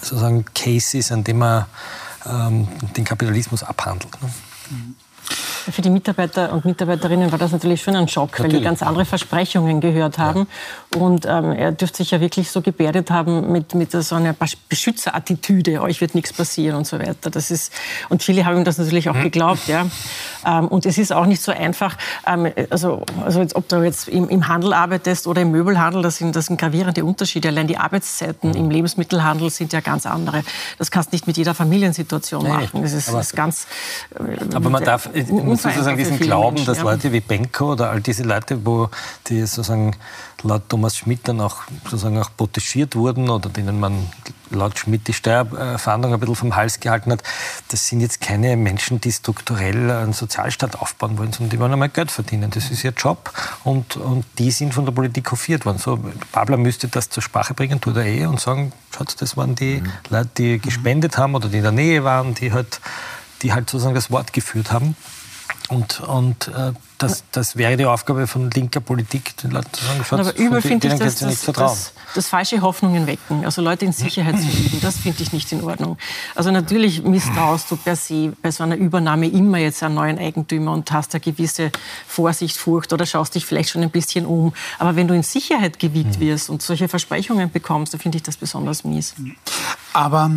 [0.00, 1.66] sozusagen Case ist, an dem man
[2.26, 4.20] ähm, den Kapitalismus abhandelt.
[4.20, 4.30] Ne?
[4.70, 4.94] Mhm.
[5.28, 8.52] Für die Mitarbeiter und Mitarbeiterinnen war das natürlich schon ein Schock, natürlich.
[8.52, 10.46] weil die ganz andere Versprechungen gehört haben.
[10.94, 11.00] Ja.
[11.00, 14.34] Und ähm, er dürfte sich ja wirklich so gebärdet haben mit, mit so einer
[14.68, 17.30] Beschützerattitüde, euch wird nichts passieren und so weiter.
[17.30, 17.72] Das ist,
[18.08, 19.22] und viele haben ihm das natürlich auch mhm.
[19.22, 19.66] geglaubt.
[19.66, 19.86] Ja.
[20.46, 21.96] Ähm, und es ist auch nicht so einfach,
[22.26, 26.18] ähm, also, also jetzt, ob du jetzt im, im, Handel arbeitest oder im Möbelhandel, das
[26.18, 27.48] sind, das sind gravierende Unterschiede.
[27.48, 28.56] Allein die Arbeitszeiten mhm.
[28.56, 30.42] im Lebensmittelhandel sind ja ganz andere.
[30.78, 32.82] Das kannst du nicht mit jeder Familiensituation nee, machen.
[32.82, 33.66] Das ist, ist ganz...
[34.14, 36.82] Äh, aber man darf muss sozusagen diesen Glauben, Menschen, dass.
[36.82, 38.88] Leute wie Benko oder all diese Leute, wo
[39.26, 39.96] die sozusagen
[40.42, 44.06] laut Thomas Schmidt dann auch sozusagen auch protegiert wurden oder denen man
[44.50, 47.22] laut Schmidt die Steuerfahndung ein bisschen vom Hals gehalten hat,
[47.68, 51.88] das sind jetzt keine Menschen, die strukturell einen Sozialstaat aufbauen wollen, sondern die wollen einmal
[51.88, 52.50] Geld verdienen.
[52.50, 53.32] Das ist ihr Job
[53.64, 55.78] und, und die sind von der Politik hofiert worden.
[55.78, 55.98] So,
[56.32, 59.80] Babler müsste das zur Sprache bringen, tut er eh, und sagen, schaut, das waren die
[59.80, 59.92] mhm.
[60.10, 62.80] Leute, die gespendet haben oder die in der Nähe waren, die halt,
[63.42, 64.96] die halt sozusagen das Wort geführt haben.
[65.68, 70.04] Und, und äh, das, das wäre die Aufgabe von linker Politik, den Leuten zu sagen,
[70.04, 73.92] schaut, Aber übel finde ich, dass das, das, das, falsche Hoffnungen wecken, also Leute in
[73.92, 75.98] Sicherheit zu üben, das finde ich nicht in Ordnung.
[76.36, 80.72] Also natürlich misstraust du per se bei so einer Übernahme immer jetzt einen neuen Eigentümer
[80.72, 81.72] und hast eine gewisse
[82.06, 84.52] Vorsicht, Furcht oder schaust dich vielleicht schon ein bisschen um.
[84.78, 86.20] Aber wenn du in Sicherheit gewiegt mhm.
[86.20, 89.14] wirst und solche Versprechungen bekommst, dann finde ich das besonders mies.
[89.92, 90.30] Aber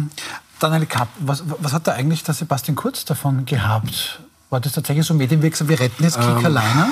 [0.60, 4.22] Daniel Kapp, was, was hat da eigentlich der Sebastian Kurz davon gehabt?
[4.50, 5.70] War das tatsächlich so medienwirksam?
[5.70, 6.92] Wir retten jetzt Kick ähm?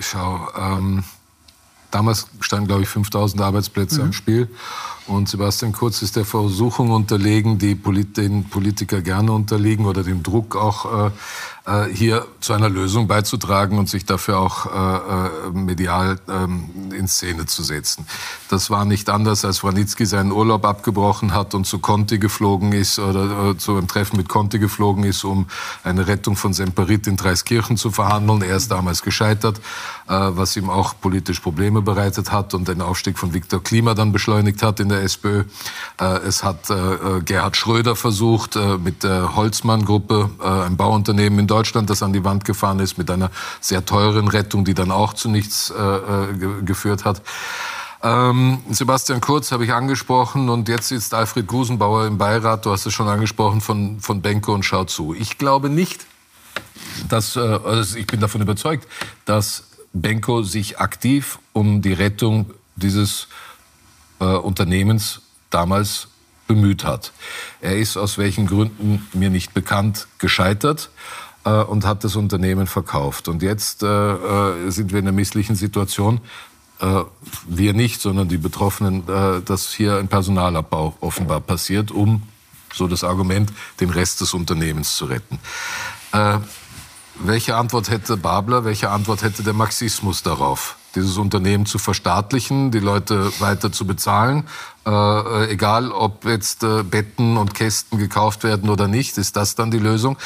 [0.00, 1.04] Schau, ähm,
[1.90, 4.06] damals standen, glaube ich, 5000 Arbeitsplätze mhm.
[4.06, 4.48] am Spiel.
[5.06, 10.22] Und Sebastian Kurz ist der Versuchung unterlegen, die Polit den Politiker gerne unterliegen oder dem
[10.22, 11.10] Druck auch äh,
[11.66, 17.08] äh, hier zu einer Lösung beizutragen und sich dafür auch äh, äh, medial ähm, in
[17.08, 18.06] Szene zu setzen.
[18.48, 22.98] Das war nicht anders, als Wranitzky seinen Urlaub abgebrochen hat und zu Conti geflogen ist
[22.98, 25.46] oder äh, zu einem Treffen mit Conti geflogen ist, um
[25.82, 28.42] eine Rettung von Semperit in Dreiskirchen zu verhandeln.
[28.42, 29.58] Er ist damals gescheitert,
[30.08, 34.12] äh, was ihm auch politisch Probleme bereitet hat und den Aufstieg von Viktor Klima dann
[34.12, 35.44] beschleunigt hat in der SPÖ.
[36.00, 41.46] Äh, es hat äh, Gerhard Schröder versucht, äh, mit der Holzmann-Gruppe, äh, ein Bauunternehmen in
[41.46, 43.30] Deutschland, Deutschland, das an die Wand gefahren ist mit einer
[43.60, 47.22] sehr teuren Rettung, die dann auch zu nichts äh, äh geführt hat.
[48.02, 52.84] Ähm, Sebastian Kurz habe ich angesprochen und jetzt sitzt Alfred Gusenbauer im Beirat, du hast
[52.84, 55.14] es schon angesprochen, von, von Benko und schaut zu.
[55.14, 56.04] Ich glaube nicht,
[57.08, 58.86] dass, äh, also ich bin davon überzeugt,
[59.24, 63.28] dass Benko sich aktiv um die Rettung dieses
[64.20, 66.08] äh, Unternehmens damals
[66.46, 67.12] bemüht hat.
[67.60, 70.90] Er ist aus welchen Gründen mir nicht bekannt gescheitert
[71.46, 73.28] äh, und hat das Unternehmen verkauft.
[73.28, 76.20] Und jetzt äh, äh, sind wir in einer misslichen Situation.
[76.80, 77.02] Äh,
[77.46, 82.22] wir nicht, sondern die Betroffenen, äh, dass hier ein Personalabbau offenbar passiert, um,
[82.74, 85.38] so das Argument, den Rest des Unternehmens zu retten.
[87.18, 90.75] Welche Antwort hätte Babler, welche Antwort hätte der Marxismus darauf?
[90.96, 94.44] Dieses Unternehmen zu verstaatlichen, die Leute weiter zu bezahlen.
[94.86, 99.54] Äh, äh, egal, ob jetzt äh, Betten und Kästen gekauft werden oder nicht, ist das
[99.54, 100.16] dann die Lösung.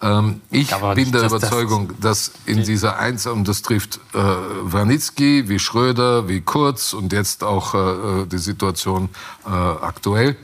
[0.00, 4.18] Ähm, ich bin nicht, der Überzeugung, das dass in dieser Eins, und das trifft äh,
[4.18, 9.08] Wranitzky, wie Schröder, wie Kurz und jetzt auch äh, die Situation
[9.46, 10.36] äh, aktuell,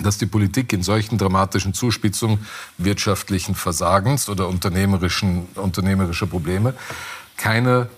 [0.00, 2.44] dass die Politik in solchen dramatischen Zuspitzungen
[2.78, 6.74] wirtschaftlichen Versagens oder unternehmerischen, unternehmerischer Probleme
[7.42, 7.88] keine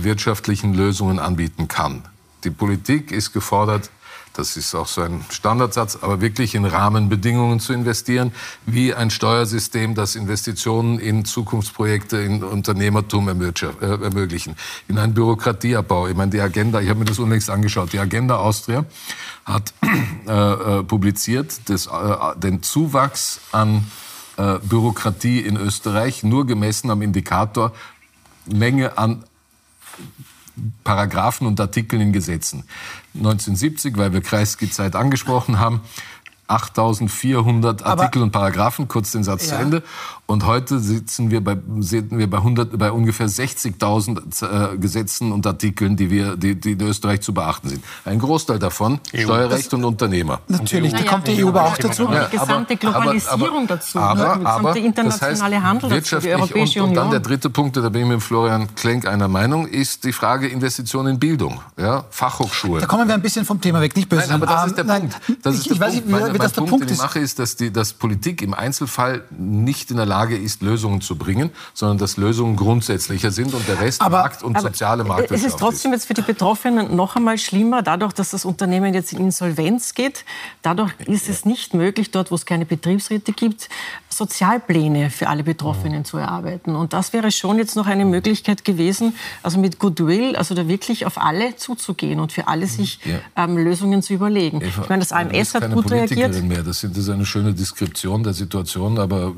[0.00, 2.02] wirtschaftlichen Lösungen anbieten kann.
[2.44, 3.90] Die Politik ist gefordert,
[4.32, 8.32] das ist auch so ein Standardsatz, aber wirklich in Rahmenbedingungen zu investieren,
[8.64, 14.56] wie ein Steuersystem, das Investitionen in Zukunftsprojekte, in Unternehmertum äh, ermöglichen,
[14.88, 16.08] in einen Bürokratieabbau.
[16.08, 18.86] Ich meine, die Agenda, ich habe mir das unlängst angeschaut, die Agenda Austria
[19.44, 19.74] hat
[20.26, 21.90] äh, äh, publiziert das, äh,
[22.36, 23.86] den Zuwachs an
[24.38, 27.72] äh, Bürokratie in Österreich, nur gemessen am Indikator
[28.46, 29.24] Menge an
[30.84, 32.64] Paragraphen und Artikeln in Gesetzen.
[33.14, 35.82] 1970, weil wir Kreisky-Zeit angesprochen haben,
[36.48, 39.56] 8400 Artikel und Paragraphen, kurz den Satz ja.
[39.56, 39.82] zu Ende.
[40.26, 45.46] Und heute sitzen wir bei, sitzen wir bei, 100, bei ungefähr 60.000 äh, Gesetzen und
[45.46, 47.84] Artikeln, die, wir, die, die in Österreich zu beachten sind.
[48.04, 49.20] Ein Großteil davon EU.
[49.22, 50.40] Steuerrecht das, und Unternehmer.
[50.48, 52.08] Natürlich, da kommt die EU aber auch dazu.
[52.10, 53.98] Ja, die gesamte Globalisierung aber, dazu.
[54.00, 57.20] Aber, die aber, internationale das heißt, Handel wirtschaftlich dazu, die Europäische und, und dann der
[57.20, 61.20] dritte Punkt, da bin ich mit Florian Klenk einer Meinung, ist die Frage Investition in
[61.20, 62.80] Bildung, ja, Fachhochschulen.
[62.80, 64.22] Da kommen wir ein bisschen vom Thema weg, nicht böse.
[64.28, 65.14] Nein, aber das ist der Punkt.
[65.42, 66.35] Das ist der Punkt.
[66.38, 69.24] Nicht, mein, mein Punkt, Punkt, den ich mache, ist, dass, die, dass Politik im Einzelfall
[69.30, 73.80] nicht in der Lage ist, Lösungen zu bringen, sondern dass Lösungen grundsätzlicher sind und der
[73.80, 77.38] Rest aber, Markt und soziale Marktwirtschaft Es ist trotzdem jetzt für die Betroffenen noch einmal
[77.38, 80.24] schlimmer, dadurch, dass das Unternehmen jetzt in Insolvenz geht.
[80.62, 83.68] Dadurch ist es nicht möglich, dort, wo es keine Betriebsräte gibt,
[84.16, 86.74] Sozialpläne für alle Betroffenen zu erarbeiten.
[86.74, 91.06] Und das wäre schon jetzt noch eine Möglichkeit gewesen, also mit Goodwill, also da wirklich
[91.06, 93.44] auf alle zuzugehen und für alle sich ja.
[93.44, 94.60] ähm, Lösungen zu überlegen.
[94.62, 96.42] Eva, ich meine, das AMS hat gut reagiert.
[96.42, 96.62] Mehr.
[96.62, 99.32] Das ist eine schöne Deskription der Situation, aber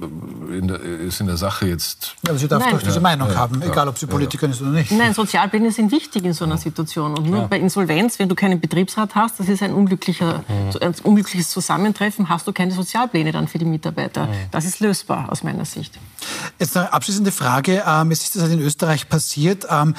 [0.52, 2.14] in der, ist in der Sache jetzt.
[2.24, 2.74] Ja, aber sie darf Nein.
[2.74, 4.90] doch diese ja, Meinung ja, haben, egal ob sie Politikerin ist oder nicht.
[4.92, 7.16] Nein, Sozialpläne sind wichtig in so einer Situation.
[7.16, 10.44] Und nur bei Insolvenz, wenn du keinen Betriebsrat hast, das ist ein, unglücklicher,
[10.80, 14.28] ein unglückliches Zusammentreffen, hast du keine Sozialpläne dann für die Mitarbeiter.
[14.50, 15.98] Das ist lösbar aus meiner Sicht.
[16.58, 17.82] Jetzt eine abschließende Frage.
[17.86, 19.66] Ähm, es ist das halt in Österreich passiert.
[19.70, 19.94] Ähm,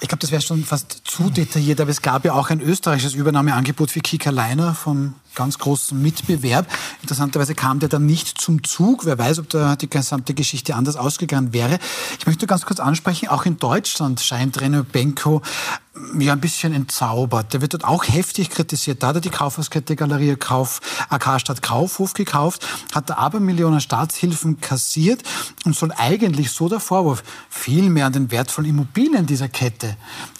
[0.00, 3.14] ich glaube, das wäre schon fast zu detailliert, aber es gab ja auch ein österreichisches
[3.14, 6.66] Übernahmeangebot für Kika Leiner vom ganz großen Mitbewerb.
[7.00, 9.06] Interessanterweise kam der dann nicht zum Zug.
[9.06, 11.78] Wer weiß, ob da die gesamte Geschichte anders ausgegangen wäre.
[12.18, 15.40] Ich möchte ganz kurz ansprechen, auch in Deutschland scheint René Benko
[16.18, 17.52] ja ein bisschen entzaubert.
[17.52, 19.02] Der wird dort auch heftig kritisiert.
[19.02, 23.80] Da hat er die Kaufhauskette Galerie Kauf, AK Stadt Kaufhof gekauft, hat er aber Millionen
[23.80, 25.22] Staatshilfen kassiert
[25.64, 29.96] und soll eigentlich so der Vorwurf viel mehr an den wertvollen Immobilien dieser Kette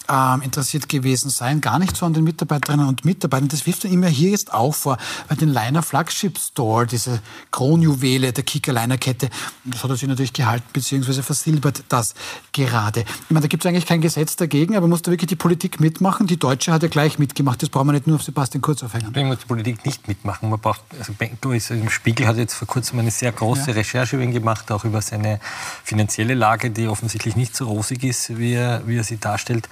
[0.09, 3.49] ähm, interessiert gewesen sein, gar nicht so an den Mitarbeiterinnen und Mitarbeitern.
[3.49, 4.99] Das wirft er ihm ja hier jetzt auch vor,
[5.29, 9.29] bei den Liner Flagship Store, diese Kronjuwele der Kicker Liner Kette,
[9.65, 12.15] das hat er sich natürlich gehalten, beziehungsweise versilbert das
[12.53, 13.01] gerade.
[13.01, 15.81] Ich meine, da gibt es eigentlich kein Gesetz dagegen, aber muss da wirklich die Politik
[15.81, 16.27] mitmachen?
[16.27, 19.13] Die Deutsche hat ja gleich mitgemacht, das brauchen wir nicht nur auf Sebastian Kurz aufhängen.
[19.15, 20.49] Ich muss die Politik nicht mitmachen.
[20.51, 23.75] Man braucht, also Benko ist im Spiegel hat jetzt vor kurzem eine sehr große ja.
[23.75, 25.41] Recherche über ihn gemacht, auch über seine
[25.85, 29.69] finanzielle Lage, die offensichtlich nicht so rosig ist, wie er, wie er sie darstellt.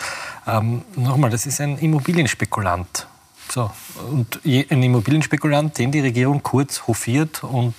[0.47, 3.07] Ähm, Nochmal, das ist ein Immobilienspekulant.
[3.49, 3.71] So,
[4.11, 7.75] und ein Immobilienspekulant, den die Regierung kurz hofiert und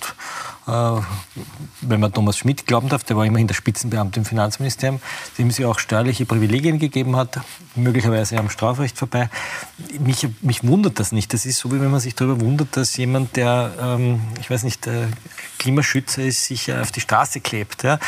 [0.68, 5.00] wenn man Thomas Schmidt glauben darf, der war immerhin der Spitzenbeamte im Finanzministerium,
[5.38, 7.40] dem sie auch steuerliche Privilegien gegeben hat,
[7.74, 9.30] möglicherweise am Strafrecht vorbei.
[9.98, 11.32] Mich, mich wundert das nicht.
[11.32, 14.64] Das ist so, wie wenn man sich darüber wundert, dass jemand, der, ähm, ich weiß
[14.64, 15.06] nicht, äh,
[15.58, 17.82] Klimaschützer ist, sich auf die Straße klebt.
[17.82, 17.98] Ja?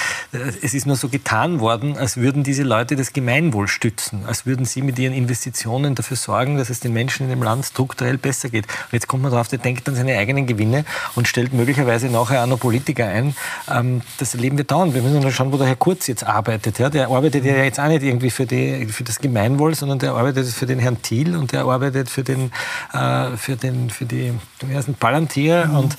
[0.63, 4.67] Es ist nur so getan worden, als würden diese Leute das Gemeinwohl stützen, als würden
[4.67, 8.51] sie mit ihren Investitionen dafür sorgen, dass es den Menschen in dem Land strukturell besser
[8.51, 8.67] geht.
[8.67, 10.85] Und jetzt kommt man drauf, der denkt an seine eigenen Gewinne
[11.15, 13.35] und stellt möglicherweise nachher an Politiker ein.
[13.71, 14.95] Ähm, das erleben wir dauernd.
[14.95, 16.79] Wir müssen nur schauen, wo der Herr Kurz jetzt arbeitet.
[16.79, 20.49] Der arbeitet ja jetzt auch nicht irgendwie für, die, für das Gemeinwohl, sondern der arbeitet
[20.49, 22.53] für den Herrn Thiel und der arbeitet für den,
[22.93, 24.33] äh, für den, für die,
[24.63, 25.67] den ersten Palantir.
[25.67, 25.77] Mhm.
[25.77, 25.97] Und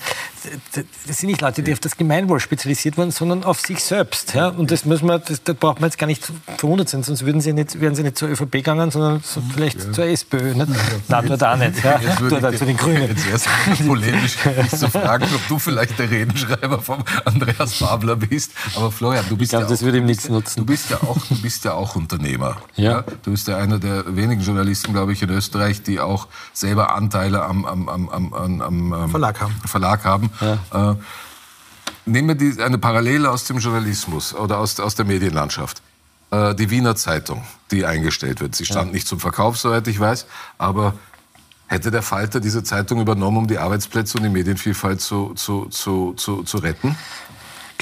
[1.06, 4.34] das sind nicht Leute, die auf das Gemeinwohl spezialisiert wurden, sondern auf sich selbst.
[4.34, 6.24] Und das, muss man, das, da braucht man jetzt gar nicht
[6.56, 9.50] verwundert sein, sonst würden sie nicht, wären sie nicht zur ÖVP gegangen, sondern so mhm.
[9.54, 9.92] vielleicht ja.
[9.92, 10.54] zur SPÖ.
[10.54, 10.68] Nicht?
[11.08, 11.82] Nein, nur da nicht.
[11.84, 12.00] Ja?
[12.28, 13.08] Dort da zu den Grünen.
[13.08, 13.48] Jetzt erst
[13.86, 16.10] polemisch nicht zu fragen, ob du vielleicht der
[16.42, 18.52] Redenschreiber vom Andreas Babler bist.
[18.74, 20.60] Aber Florian, du bist, glaub, ja, das auch, würde ihm nichts nutzen.
[20.60, 22.56] Du bist ja auch, du bist ja auch Unternehmer.
[22.76, 23.04] Ja.
[23.22, 27.44] Du bist ja einer der wenigen Journalisten, glaube ich, in Österreich, die auch selber Anteile
[27.44, 28.62] am, am, am, am,
[28.92, 29.54] am Verlag haben.
[29.66, 30.30] Verlag haben.
[30.40, 30.92] Ja.
[30.92, 30.96] Äh,
[32.06, 35.82] nehmen wir die, eine Parallele aus dem Journalismus oder aus, aus der Medienlandschaft.
[36.30, 38.54] Äh, die Wiener Zeitung, die eingestellt wird.
[38.54, 38.92] Sie stand ja.
[38.94, 40.26] nicht zum Verkauf, soweit ich weiß,
[40.58, 40.94] aber
[41.72, 46.12] hätte der Falter diese Zeitung übernommen, um die Arbeitsplätze und die Medienvielfalt zu, zu, zu,
[46.14, 46.96] zu, zu retten?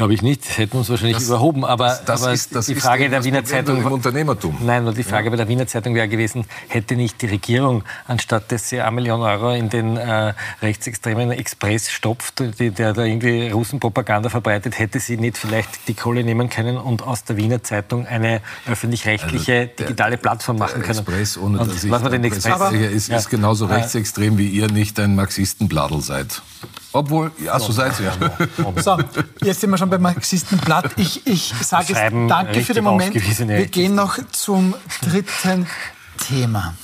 [0.01, 0.49] Glaube ich nicht.
[0.49, 1.63] Das hätten uns wahrscheinlich das, überhoben.
[1.63, 3.83] Aber, das aber ist, das die Frage der Wiener Zeitung.
[3.83, 4.57] Im Unternehmertum.
[4.65, 5.31] Nein, nur die Frage ja.
[5.33, 9.21] bei der Wiener Zeitung wäre gewesen, hätte nicht die Regierung, anstatt dass sie eine Million
[9.21, 10.33] Euro in den äh,
[10.63, 16.25] rechtsextremen Express stopft, die, der da irgendwie Russenpropaganda verbreitet, hätte sie nicht vielleicht die Kohle
[16.25, 21.01] nehmen können und aus der Wiener Zeitung eine öffentlich-rechtliche also digitale Plattform machen können.
[21.01, 23.19] Express, ohne und dass ich was man den Express aber, ist, ja.
[23.19, 26.41] ist genauso rechtsextrem, wie ihr nicht ein Marxistenbladel seid.
[26.93, 28.13] Obwohl, ja, so seid ihr.
[28.83, 28.99] So,
[29.43, 30.93] jetzt sind wir schon beim Marxistenblatt.
[30.97, 33.15] Ich, ich sage jetzt danke für den Moment.
[33.15, 35.67] Wir gehen noch zum dritten
[36.27, 36.75] Thema.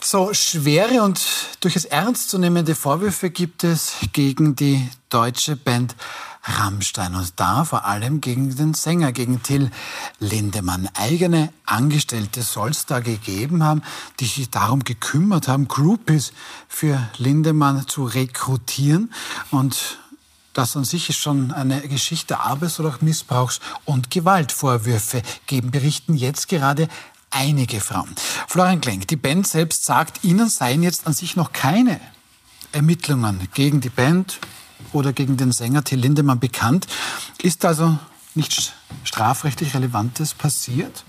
[0.00, 1.20] So schwere und
[1.60, 5.94] durchaus ernstzunehmende Vorwürfe gibt es gegen die deutsche Band
[6.56, 9.70] Rammstein und da vor allem gegen den Sänger, gegen Till
[10.18, 10.88] Lindemann.
[10.94, 13.82] Eigene Angestellte soll es da gegeben haben,
[14.20, 16.32] die sich darum gekümmert haben, Groupies
[16.68, 19.12] für Lindemann zu rekrutieren
[19.50, 19.98] und
[20.54, 26.14] das an sich ist schon eine Geschichte Arbeits- oder auch Missbrauchs- und Gewaltvorwürfe geben, berichten
[26.14, 26.88] jetzt gerade
[27.30, 28.12] einige Frauen.
[28.48, 32.00] Florian Klenk, die Band selbst sagt, ihnen seien jetzt an sich noch keine
[32.72, 34.40] Ermittlungen gegen die Band
[34.92, 36.86] oder gegen den Sänger Till Lindemann bekannt.
[37.42, 37.98] Ist also
[38.34, 38.72] nichts
[39.04, 41.04] strafrechtlich Relevantes passiert?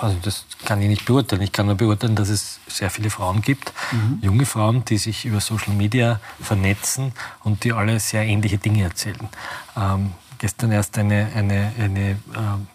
[0.00, 1.42] Also das kann ich nicht beurteilen.
[1.42, 4.18] Ich kann nur beurteilen, dass es sehr viele Frauen gibt, mhm.
[4.20, 9.28] junge Frauen, die sich über Social Media vernetzen und die alle sehr ähnliche Dinge erzählen.
[9.76, 12.16] Ähm, gestern erst eine, eine, eine äh,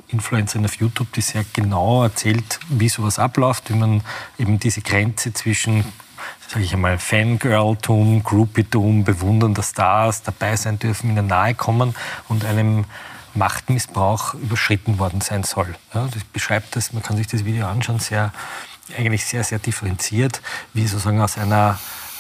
[0.07, 4.01] Influencerin auf YouTube, die sehr genau erzählt, wie sowas abläuft, wie man
[4.39, 5.84] eben diese Grenze zwischen
[6.50, 11.95] sage ich einmal, Fangirl-Tum, Groupie-Tum, Bewundern der Stars, dabei sein dürfen, ihnen nahe kommen
[12.28, 12.86] und einem
[13.36, 15.76] Machtmissbrauch überschritten worden sein soll.
[15.93, 18.34] Ja, das beschreibt das, man kann sich das Video anschauen, sehr,
[18.97, 20.41] eigentlich sehr, sehr differenziert,
[20.74, 21.78] wie sozusagen aus einer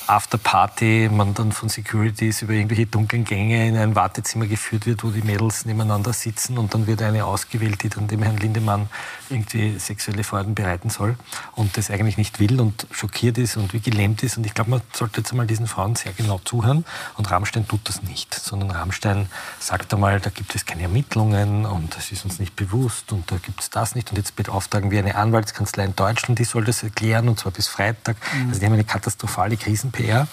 [0.09, 5.11] Afterparty man dann von Securities über irgendwelche dunklen Gänge in ein Wartezimmer geführt wird, wo
[5.11, 8.89] die Mädels nebeneinander sitzen und dann wird eine ausgewählt, die dann dem Herrn Lindemann
[9.29, 11.15] irgendwie sexuelle Freuden bereiten soll
[11.55, 14.35] und das eigentlich nicht will und schockiert ist und wie gelähmt ist.
[14.35, 16.85] Und ich glaube, man sollte jetzt einmal diesen Frauen sehr genau zuhören
[17.17, 19.29] und Rammstein tut das nicht, sondern Rammstein
[19.59, 23.37] sagt einmal, da gibt es keine Ermittlungen und das ist uns nicht bewusst und da
[23.37, 26.81] gibt es das nicht und jetzt beauftragen wir eine Anwaltskanzlei in Deutschland, die soll das
[26.81, 28.17] erklären und zwar bis Freitag.
[28.47, 30.27] Also die haben eine katastrophale Krisenperiode PR.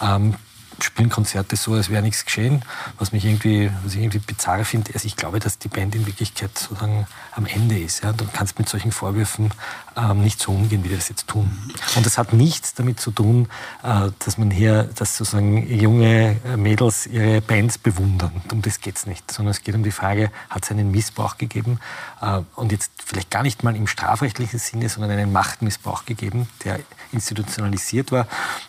[0.00, 0.34] Ähm,
[0.80, 2.62] spielen Konzerte so, als wäre nichts geschehen,
[2.98, 4.92] was mich irgendwie, was ich irgendwie bizarr finde.
[4.94, 8.02] Also ich glaube, dass die Band in Wirklichkeit sozusagen am Ende ist.
[8.02, 8.12] Ja?
[8.12, 9.52] Du kannst mit solchen Vorwürfen
[9.96, 11.50] ähm, nicht so umgehen, wie wir das jetzt tun.
[11.96, 13.48] Und das hat nichts damit zu tun,
[13.82, 18.42] äh, dass man hier, dass sozusagen junge äh, Mädels ihre Bands bewundern.
[18.50, 21.38] Um das geht es nicht, sondern es geht um die Frage, hat es einen Missbrauch
[21.38, 21.78] gegeben?
[22.20, 26.80] Äh, und jetzt vielleicht gar nicht mal im strafrechtlichen Sinne, sondern einen Machtmissbrauch gegeben, der
[27.12, 28.26] institutionalisiert war,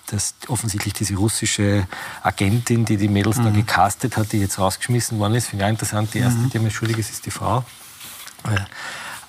[0.08, 1.88] dass offensichtlich diese russische
[2.24, 3.44] Agentin, die die Mädels mhm.
[3.46, 6.14] da gecastet hat, die jetzt rausgeschmissen worden ist, finde ich auch interessant.
[6.14, 6.50] Die erste, mhm.
[6.50, 7.64] die mir schuldig ist, ist die Frau.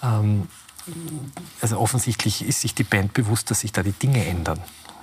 [0.03, 0.49] Ähm,
[1.61, 4.61] also offensichtlich ist sich die Band bewusst, dass sich da die Dinge ändern.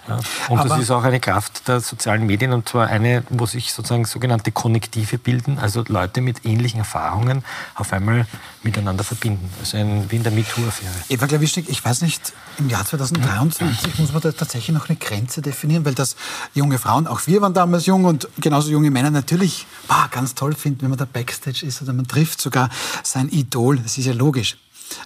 [0.08, 0.20] Ja.
[0.50, 3.72] Und Aber das ist auch eine Kraft der sozialen Medien und zwar eine, wo sich
[3.72, 7.44] sozusagen sogenannte Konnektive bilden, also Leute mit ähnlichen Erfahrungen
[7.76, 8.28] auf einmal
[8.64, 9.50] miteinander verbinden.
[9.60, 10.92] Also ein, wie in der MeToo-Affäre.
[11.10, 15.42] Eva Klawischnik, ich weiß nicht, im Jahr 2023 muss man da tatsächlich noch eine Grenze
[15.42, 16.16] definieren, weil das
[16.54, 20.54] junge Frauen, auch wir waren damals jung und genauso junge Männer natürlich boah, ganz toll
[20.54, 22.70] finden, wenn man da Backstage ist oder man trifft sogar
[23.04, 23.78] sein Idol.
[23.78, 24.58] Das ist ja logisch.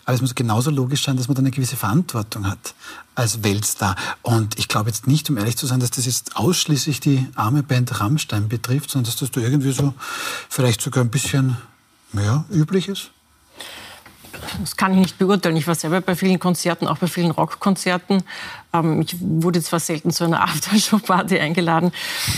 [0.06, 2.74] Aber es muss genauso logisch sein, dass man da eine gewisse Verantwortung hat
[3.16, 3.96] als Weltstar.
[4.22, 7.64] Und ich glaube jetzt nicht, um ehrlich zu sein, dass das jetzt ausschließlich die arme
[7.64, 9.94] Band Rammstein betrifft, sondern dass das da irgendwie so
[10.50, 11.58] vielleicht sogar ein bisschen
[12.14, 13.12] mehr üblich ist.
[14.60, 15.56] Das kann ich nicht beurteilen.
[15.58, 18.24] Ich war selber bei vielen Konzerten, auch bei vielen Rockkonzerten.
[18.74, 21.92] Ähm, ich wurde zwar selten zu einer Aftershow-Party eingeladen,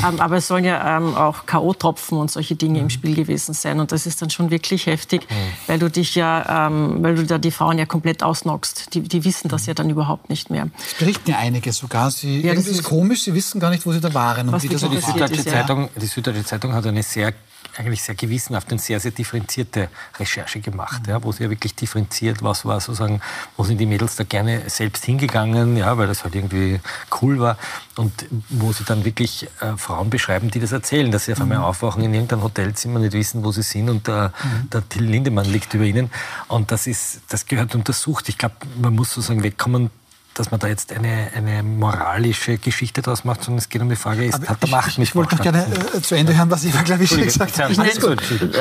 [0.08, 2.90] ähm, aber es sollen ja ähm, auch K.O.-Tropfen und solche Dinge im mhm.
[2.90, 3.80] Spiel gewesen sein.
[3.80, 5.36] Und das ist dann schon wirklich heftig, mhm.
[5.68, 8.94] weil du dich ja, weil du da die Frauen ja komplett ausnockst.
[8.94, 10.70] Die, die wissen das ja dann überhaupt nicht mehr.
[10.78, 12.12] Es berichten ja einige sogar.
[12.12, 14.50] Sie, ja, das ist komisch, sie wissen gar nicht, wo sie da waren.
[14.50, 17.34] Und wie das die, Süddeutsche Zeitung, die Süddeutsche Zeitung hat eine sehr
[17.78, 22.44] eigentlich sehr gewissenhaft und sehr, sehr differenzierte Recherche gemacht, ja, wo sie ja wirklich differenziert,
[22.44, 23.22] was war sozusagen,
[23.58, 26.80] wo sind die Mädels da gerne selbst hingegangen, ja, weil das halt irgendwie
[27.22, 27.58] cool war
[27.96, 31.60] und wo sie dann wirklich äh, Frauen beschreiben, die das erzählen, dass sie auf einmal
[31.60, 31.64] mhm.
[31.66, 34.70] aufwachen in irgendeinem Hotelzimmer, nicht wissen, wo sie sind und der, mhm.
[34.70, 36.10] der Till Lindemann liegt über ihnen
[36.48, 38.30] und das ist, das gehört untersucht.
[38.30, 39.90] Ich glaube, man muss sozusagen wegkommen
[40.36, 43.96] dass man da jetzt eine, eine moralische Geschichte daraus macht, sondern es geht um die
[43.96, 46.82] Frage, ist, hat der Macht Ich wollte noch gerne äh, zu Ende hören, was Eva
[46.84, 47.78] Klavisch gesagt hat.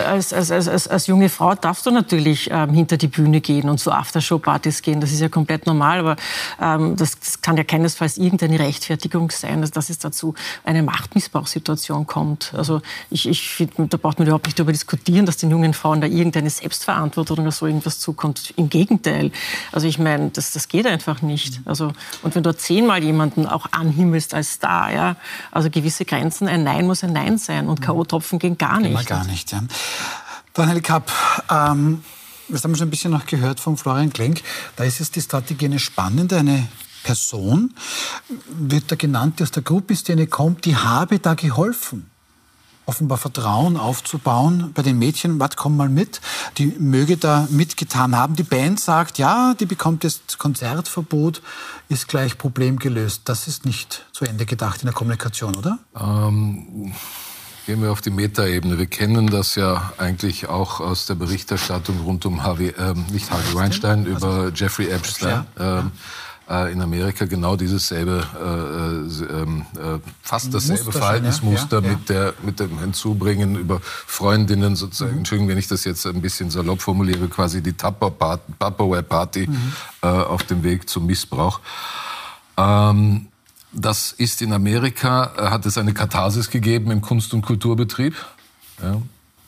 [0.06, 3.78] Als, als, als, als, junge Frau darfst du natürlich ähm, hinter die Bühne gehen und
[3.78, 5.00] zu Aftershow-Partys gehen.
[5.00, 6.16] Das ist ja komplett normal, aber
[6.60, 12.06] ähm, das, das, kann ja keinesfalls irgendeine Rechtfertigung sein, dass, dass es dazu eine Machtmissbrauchssituation
[12.06, 12.52] kommt.
[12.56, 16.00] Also ich, ich find, da braucht man überhaupt nicht darüber diskutieren, dass den jungen Frauen
[16.00, 18.52] da irgendeine Selbstverantwortung oder so irgendwas zukommt.
[18.56, 19.30] Im Gegenteil.
[19.70, 21.60] Also ich meine, das, das geht einfach nicht.
[21.68, 21.92] Also,
[22.22, 25.16] und wenn du zehnmal jemanden auch anhimmelst als Star, ja,
[25.50, 28.92] also gewisse Grenzen, ein Nein muss ein Nein sein und K.O.-Tropfen gehen gar nicht.
[28.92, 29.62] Mal gar nicht, ja.
[30.54, 31.12] Daniel Kapp,
[31.50, 32.02] ähm,
[32.48, 34.42] das haben wir schon ein bisschen noch gehört von Florian Klenk.
[34.76, 36.66] Da ist jetzt die Strategie eine spannende, eine
[37.04, 37.74] Person,
[38.48, 42.10] wird da genannt, die aus der Gruppenszene kommt, die habe da geholfen.
[42.88, 45.38] Offenbar Vertrauen aufzubauen bei den Mädchen.
[45.38, 46.20] Was, komm mal mit.
[46.56, 48.34] Die möge da mitgetan haben.
[48.34, 51.42] Die Band sagt, ja, die bekommt jetzt Konzertverbot,
[51.90, 53.22] ist gleich Problem gelöst.
[53.26, 55.78] Das ist nicht zu Ende gedacht in der Kommunikation, oder?
[55.94, 56.92] Ähm
[57.66, 58.78] Gehen wir auf die Metaebene.
[58.78, 63.54] Wir kennen das ja eigentlich auch aus der Berichterstattung rund um Harvey, äh, nicht Harvey
[63.54, 65.44] Weinstein, über Jeffrey Epstein.
[65.60, 65.92] Ähm,
[66.48, 71.84] äh, in Amerika genau dieses selbe, äh, äh, ähm, äh fast dasselbe Muster Verhaltensmuster schon,
[71.84, 71.90] ja?
[71.90, 75.18] mit, der, mit dem Hinzubringen über Freundinnen sozusagen, mhm.
[75.18, 79.72] Entschuldigung, wenn ich das jetzt ein bisschen salopp formuliere, quasi die Tupperware-Party mhm.
[80.00, 81.60] Äh, auf dem Weg zum Missbrauch.
[82.56, 83.26] Ähm,
[83.72, 88.14] das ist in Amerika, äh, hat es eine Katharsis gegeben im Kunst- und Kulturbetrieb.
[88.82, 89.00] Ja.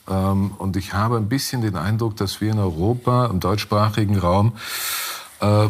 [0.09, 4.53] Ähm, und ich habe ein bisschen den Eindruck, dass wir in Europa, im deutschsprachigen Raum,
[5.41, 5.69] äh,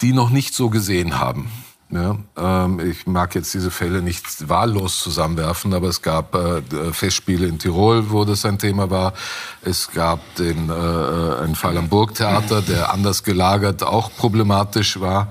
[0.00, 1.50] die noch nicht so gesehen haben.
[1.90, 7.46] Ja, ähm, ich mag jetzt diese Fälle nicht wahllos zusammenwerfen, aber es gab äh, Festspiele
[7.46, 9.12] in Tirol, wo das ein Thema war.
[9.60, 15.28] Es gab den, äh, einen Fall am Burgtheater, der anders gelagert auch problematisch war.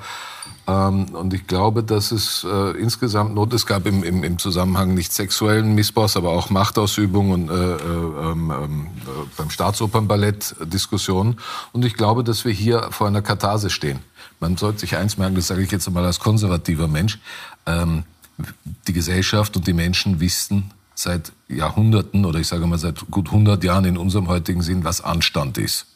[0.67, 4.93] Ähm, und ich glaube, dass es äh, insgesamt Not, es gab im, im, im Zusammenhang
[4.93, 11.39] nicht sexuellen Missbrauchs, aber auch Machtausübung und äh, äh, ähm, ähm, äh, beim Staatsopernballett Diskussionen.
[11.71, 13.99] Und ich glaube, dass wir hier vor einer Katharse stehen.
[14.39, 17.19] Man sollte sich eins merken, das sage ich jetzt einmal als konservativer Mensch,
[17.65, 18.03] ähm,
[18.87, 23.63] die Gesellschaft und die Menschen wissen seit Jahrhunderten oder ich sage mal seit gut 100
[23.63, 25.87] Jahren in unserem heutigen Sinn, was Anstand ist.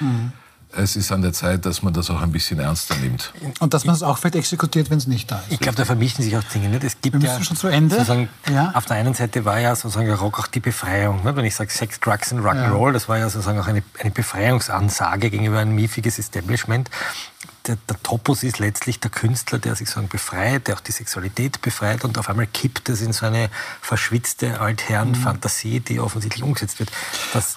[0.00, 0.32] Mhm
[0.76, 3.32] es ist an der Zeit, dass man das auch ein bisschen ernster nimmt.
[3.58, 5.52] Und dass man es auch vielleicht exekutiert, wenn es nicht da ist.
[5.52, 6.68] Ich glaube, da vermischen sich auch Dinge.
[6.68, 6.84] Nicht?
[6.84, 8.28] Es gibt Wir ja, schon zu Ende.
[8.50, 8.72] Ja.
[8.74, 11.24] Auf der einen Seite war ja sozusagen Rock auch die Befreiung.
[11.24, 11.36] Nicht?
[11.36, 12.92] Wenn ich sage Sex, Drugs and Rock'n'Roll, ja.
[12.92, 16.90] das war ja sozusagen auch eine, eine Befreiungsansage gegenüber ein miefiges Establishment.
[17.66, 21.60] Der, der, Topos ist letztlich der Künstler, der sich sozusagen befreit, der auch die Sexualität
[21.60, 23.50] befreit und auf einmal kippt es in so eine
[23.80, 26.90] verschwitzte Altherren-Fantasie, die offensichtlich umgesetzt wird.
[27.32, 27.56] Das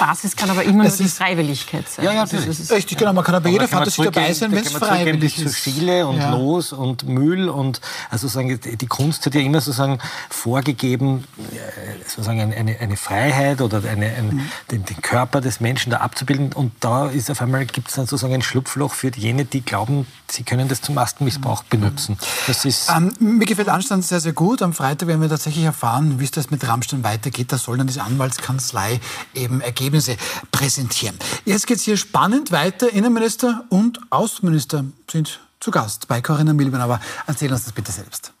[0.00, 2.04] Basis kann aber immer es nur die Freiwilligkeit sein.
[2.06, 3.12] Ja, ja, das ist richtig, genau.
[3.12, 5.44] Man kann aber bei jeder Fantasie dabei sein, wenn es freiwillig ist.
[5.44, 6.30] zu viele und ja.
[6.30, 9.98] los und Müll und also sagen, die Kunst hat ja immer sozusagen
[10.30, 14.50] vorgegeben, äh, sozusagen eine, eine Freiheit oder eine, ein, mhm.
[14.70, 18.06] den, den, Körper des Menschen da abzubilden und da ist auf einmal gibt es dann
[18.06, 21.68] sozusagen ein Schlupfloch für jene, die glauben, sie können das zum Maskenmissbrauch mhm.
[21.68, 22.18] benutzen.
[22.46, 24.62] Das ist ähm, mir gefällt Anstand sehr, sehr gut.
[24.62, 27.52] Am Freitag werden wir tatsächlich erfahren, wie es das mit Rammstein weitergeht.
[27.52, 29.00] Da soll dann die Anwaltskanzlei
[29.34, 30.16] eben Ergebnisse
[30.52, 31.18] präsentieren.
[31.44, 32.90] Jetzt geht es hier spannend weiter.
[32.90, 36.80] Innenminister und Außenminister sind zu Gast bei Corinna Milben.
[36.80, 38.32] Aber erzähl uns das bitte selbst.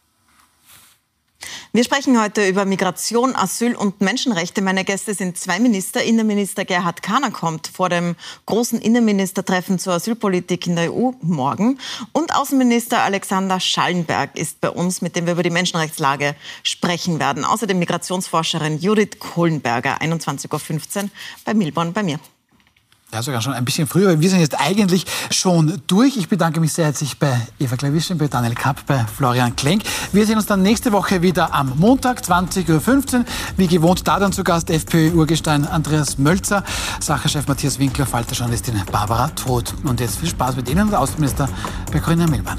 [1.72, 4.60] Wir sprechen heute über Migration, Asyl und Menschenrechte.
[4.60, 6.02] Meine Gäste sind zwei Minister.
[6.02, 8.16] Innenminister Gerhard Kahner kommt vor dem
[8.46, 11.78] großen Innenministertreffen zur Asylpolitik in der EU morgen.
[12.12, 16.34] Und Außenminister Alexander Schallenberg ist bei uns, mit dem wir über die Menschenrechtslage
[16.64, 17.44] sprechen werden.
[17.44, 21.10] Außerdem Migrationsforscherin Judith Kohlenberger, 21.15 Uhr
[21.44, 22.18] bei Milborn bei mir.
[23.12, 26.16] Ja, sogar schon ein bisschen früher, weil wir sind jetzt eigentlich schon durch.
[26.16, 29.82] Ich bedanke mich sehr herzlich bei Eva Klawischin, bei Daniel Kapp, bei Florian Klenk.
[30.12, 33.24] Wir sehen uns dann nächste Woche wieder am Montag, 20.15 Uhr.
[33.56, 36.62] Wie gewohnt, da dann zu Gast FPÖ-Urgestein Andreas Mölzer,
[37.00, 39.74] Sacherchef Matthias Winkler, Falterjournalistin Barbara Todt.
[39.82, 41.48] Und jetzt viel Spaß mit Ihnen und Außenminister
[42.04, 42.58] Corinna Milban.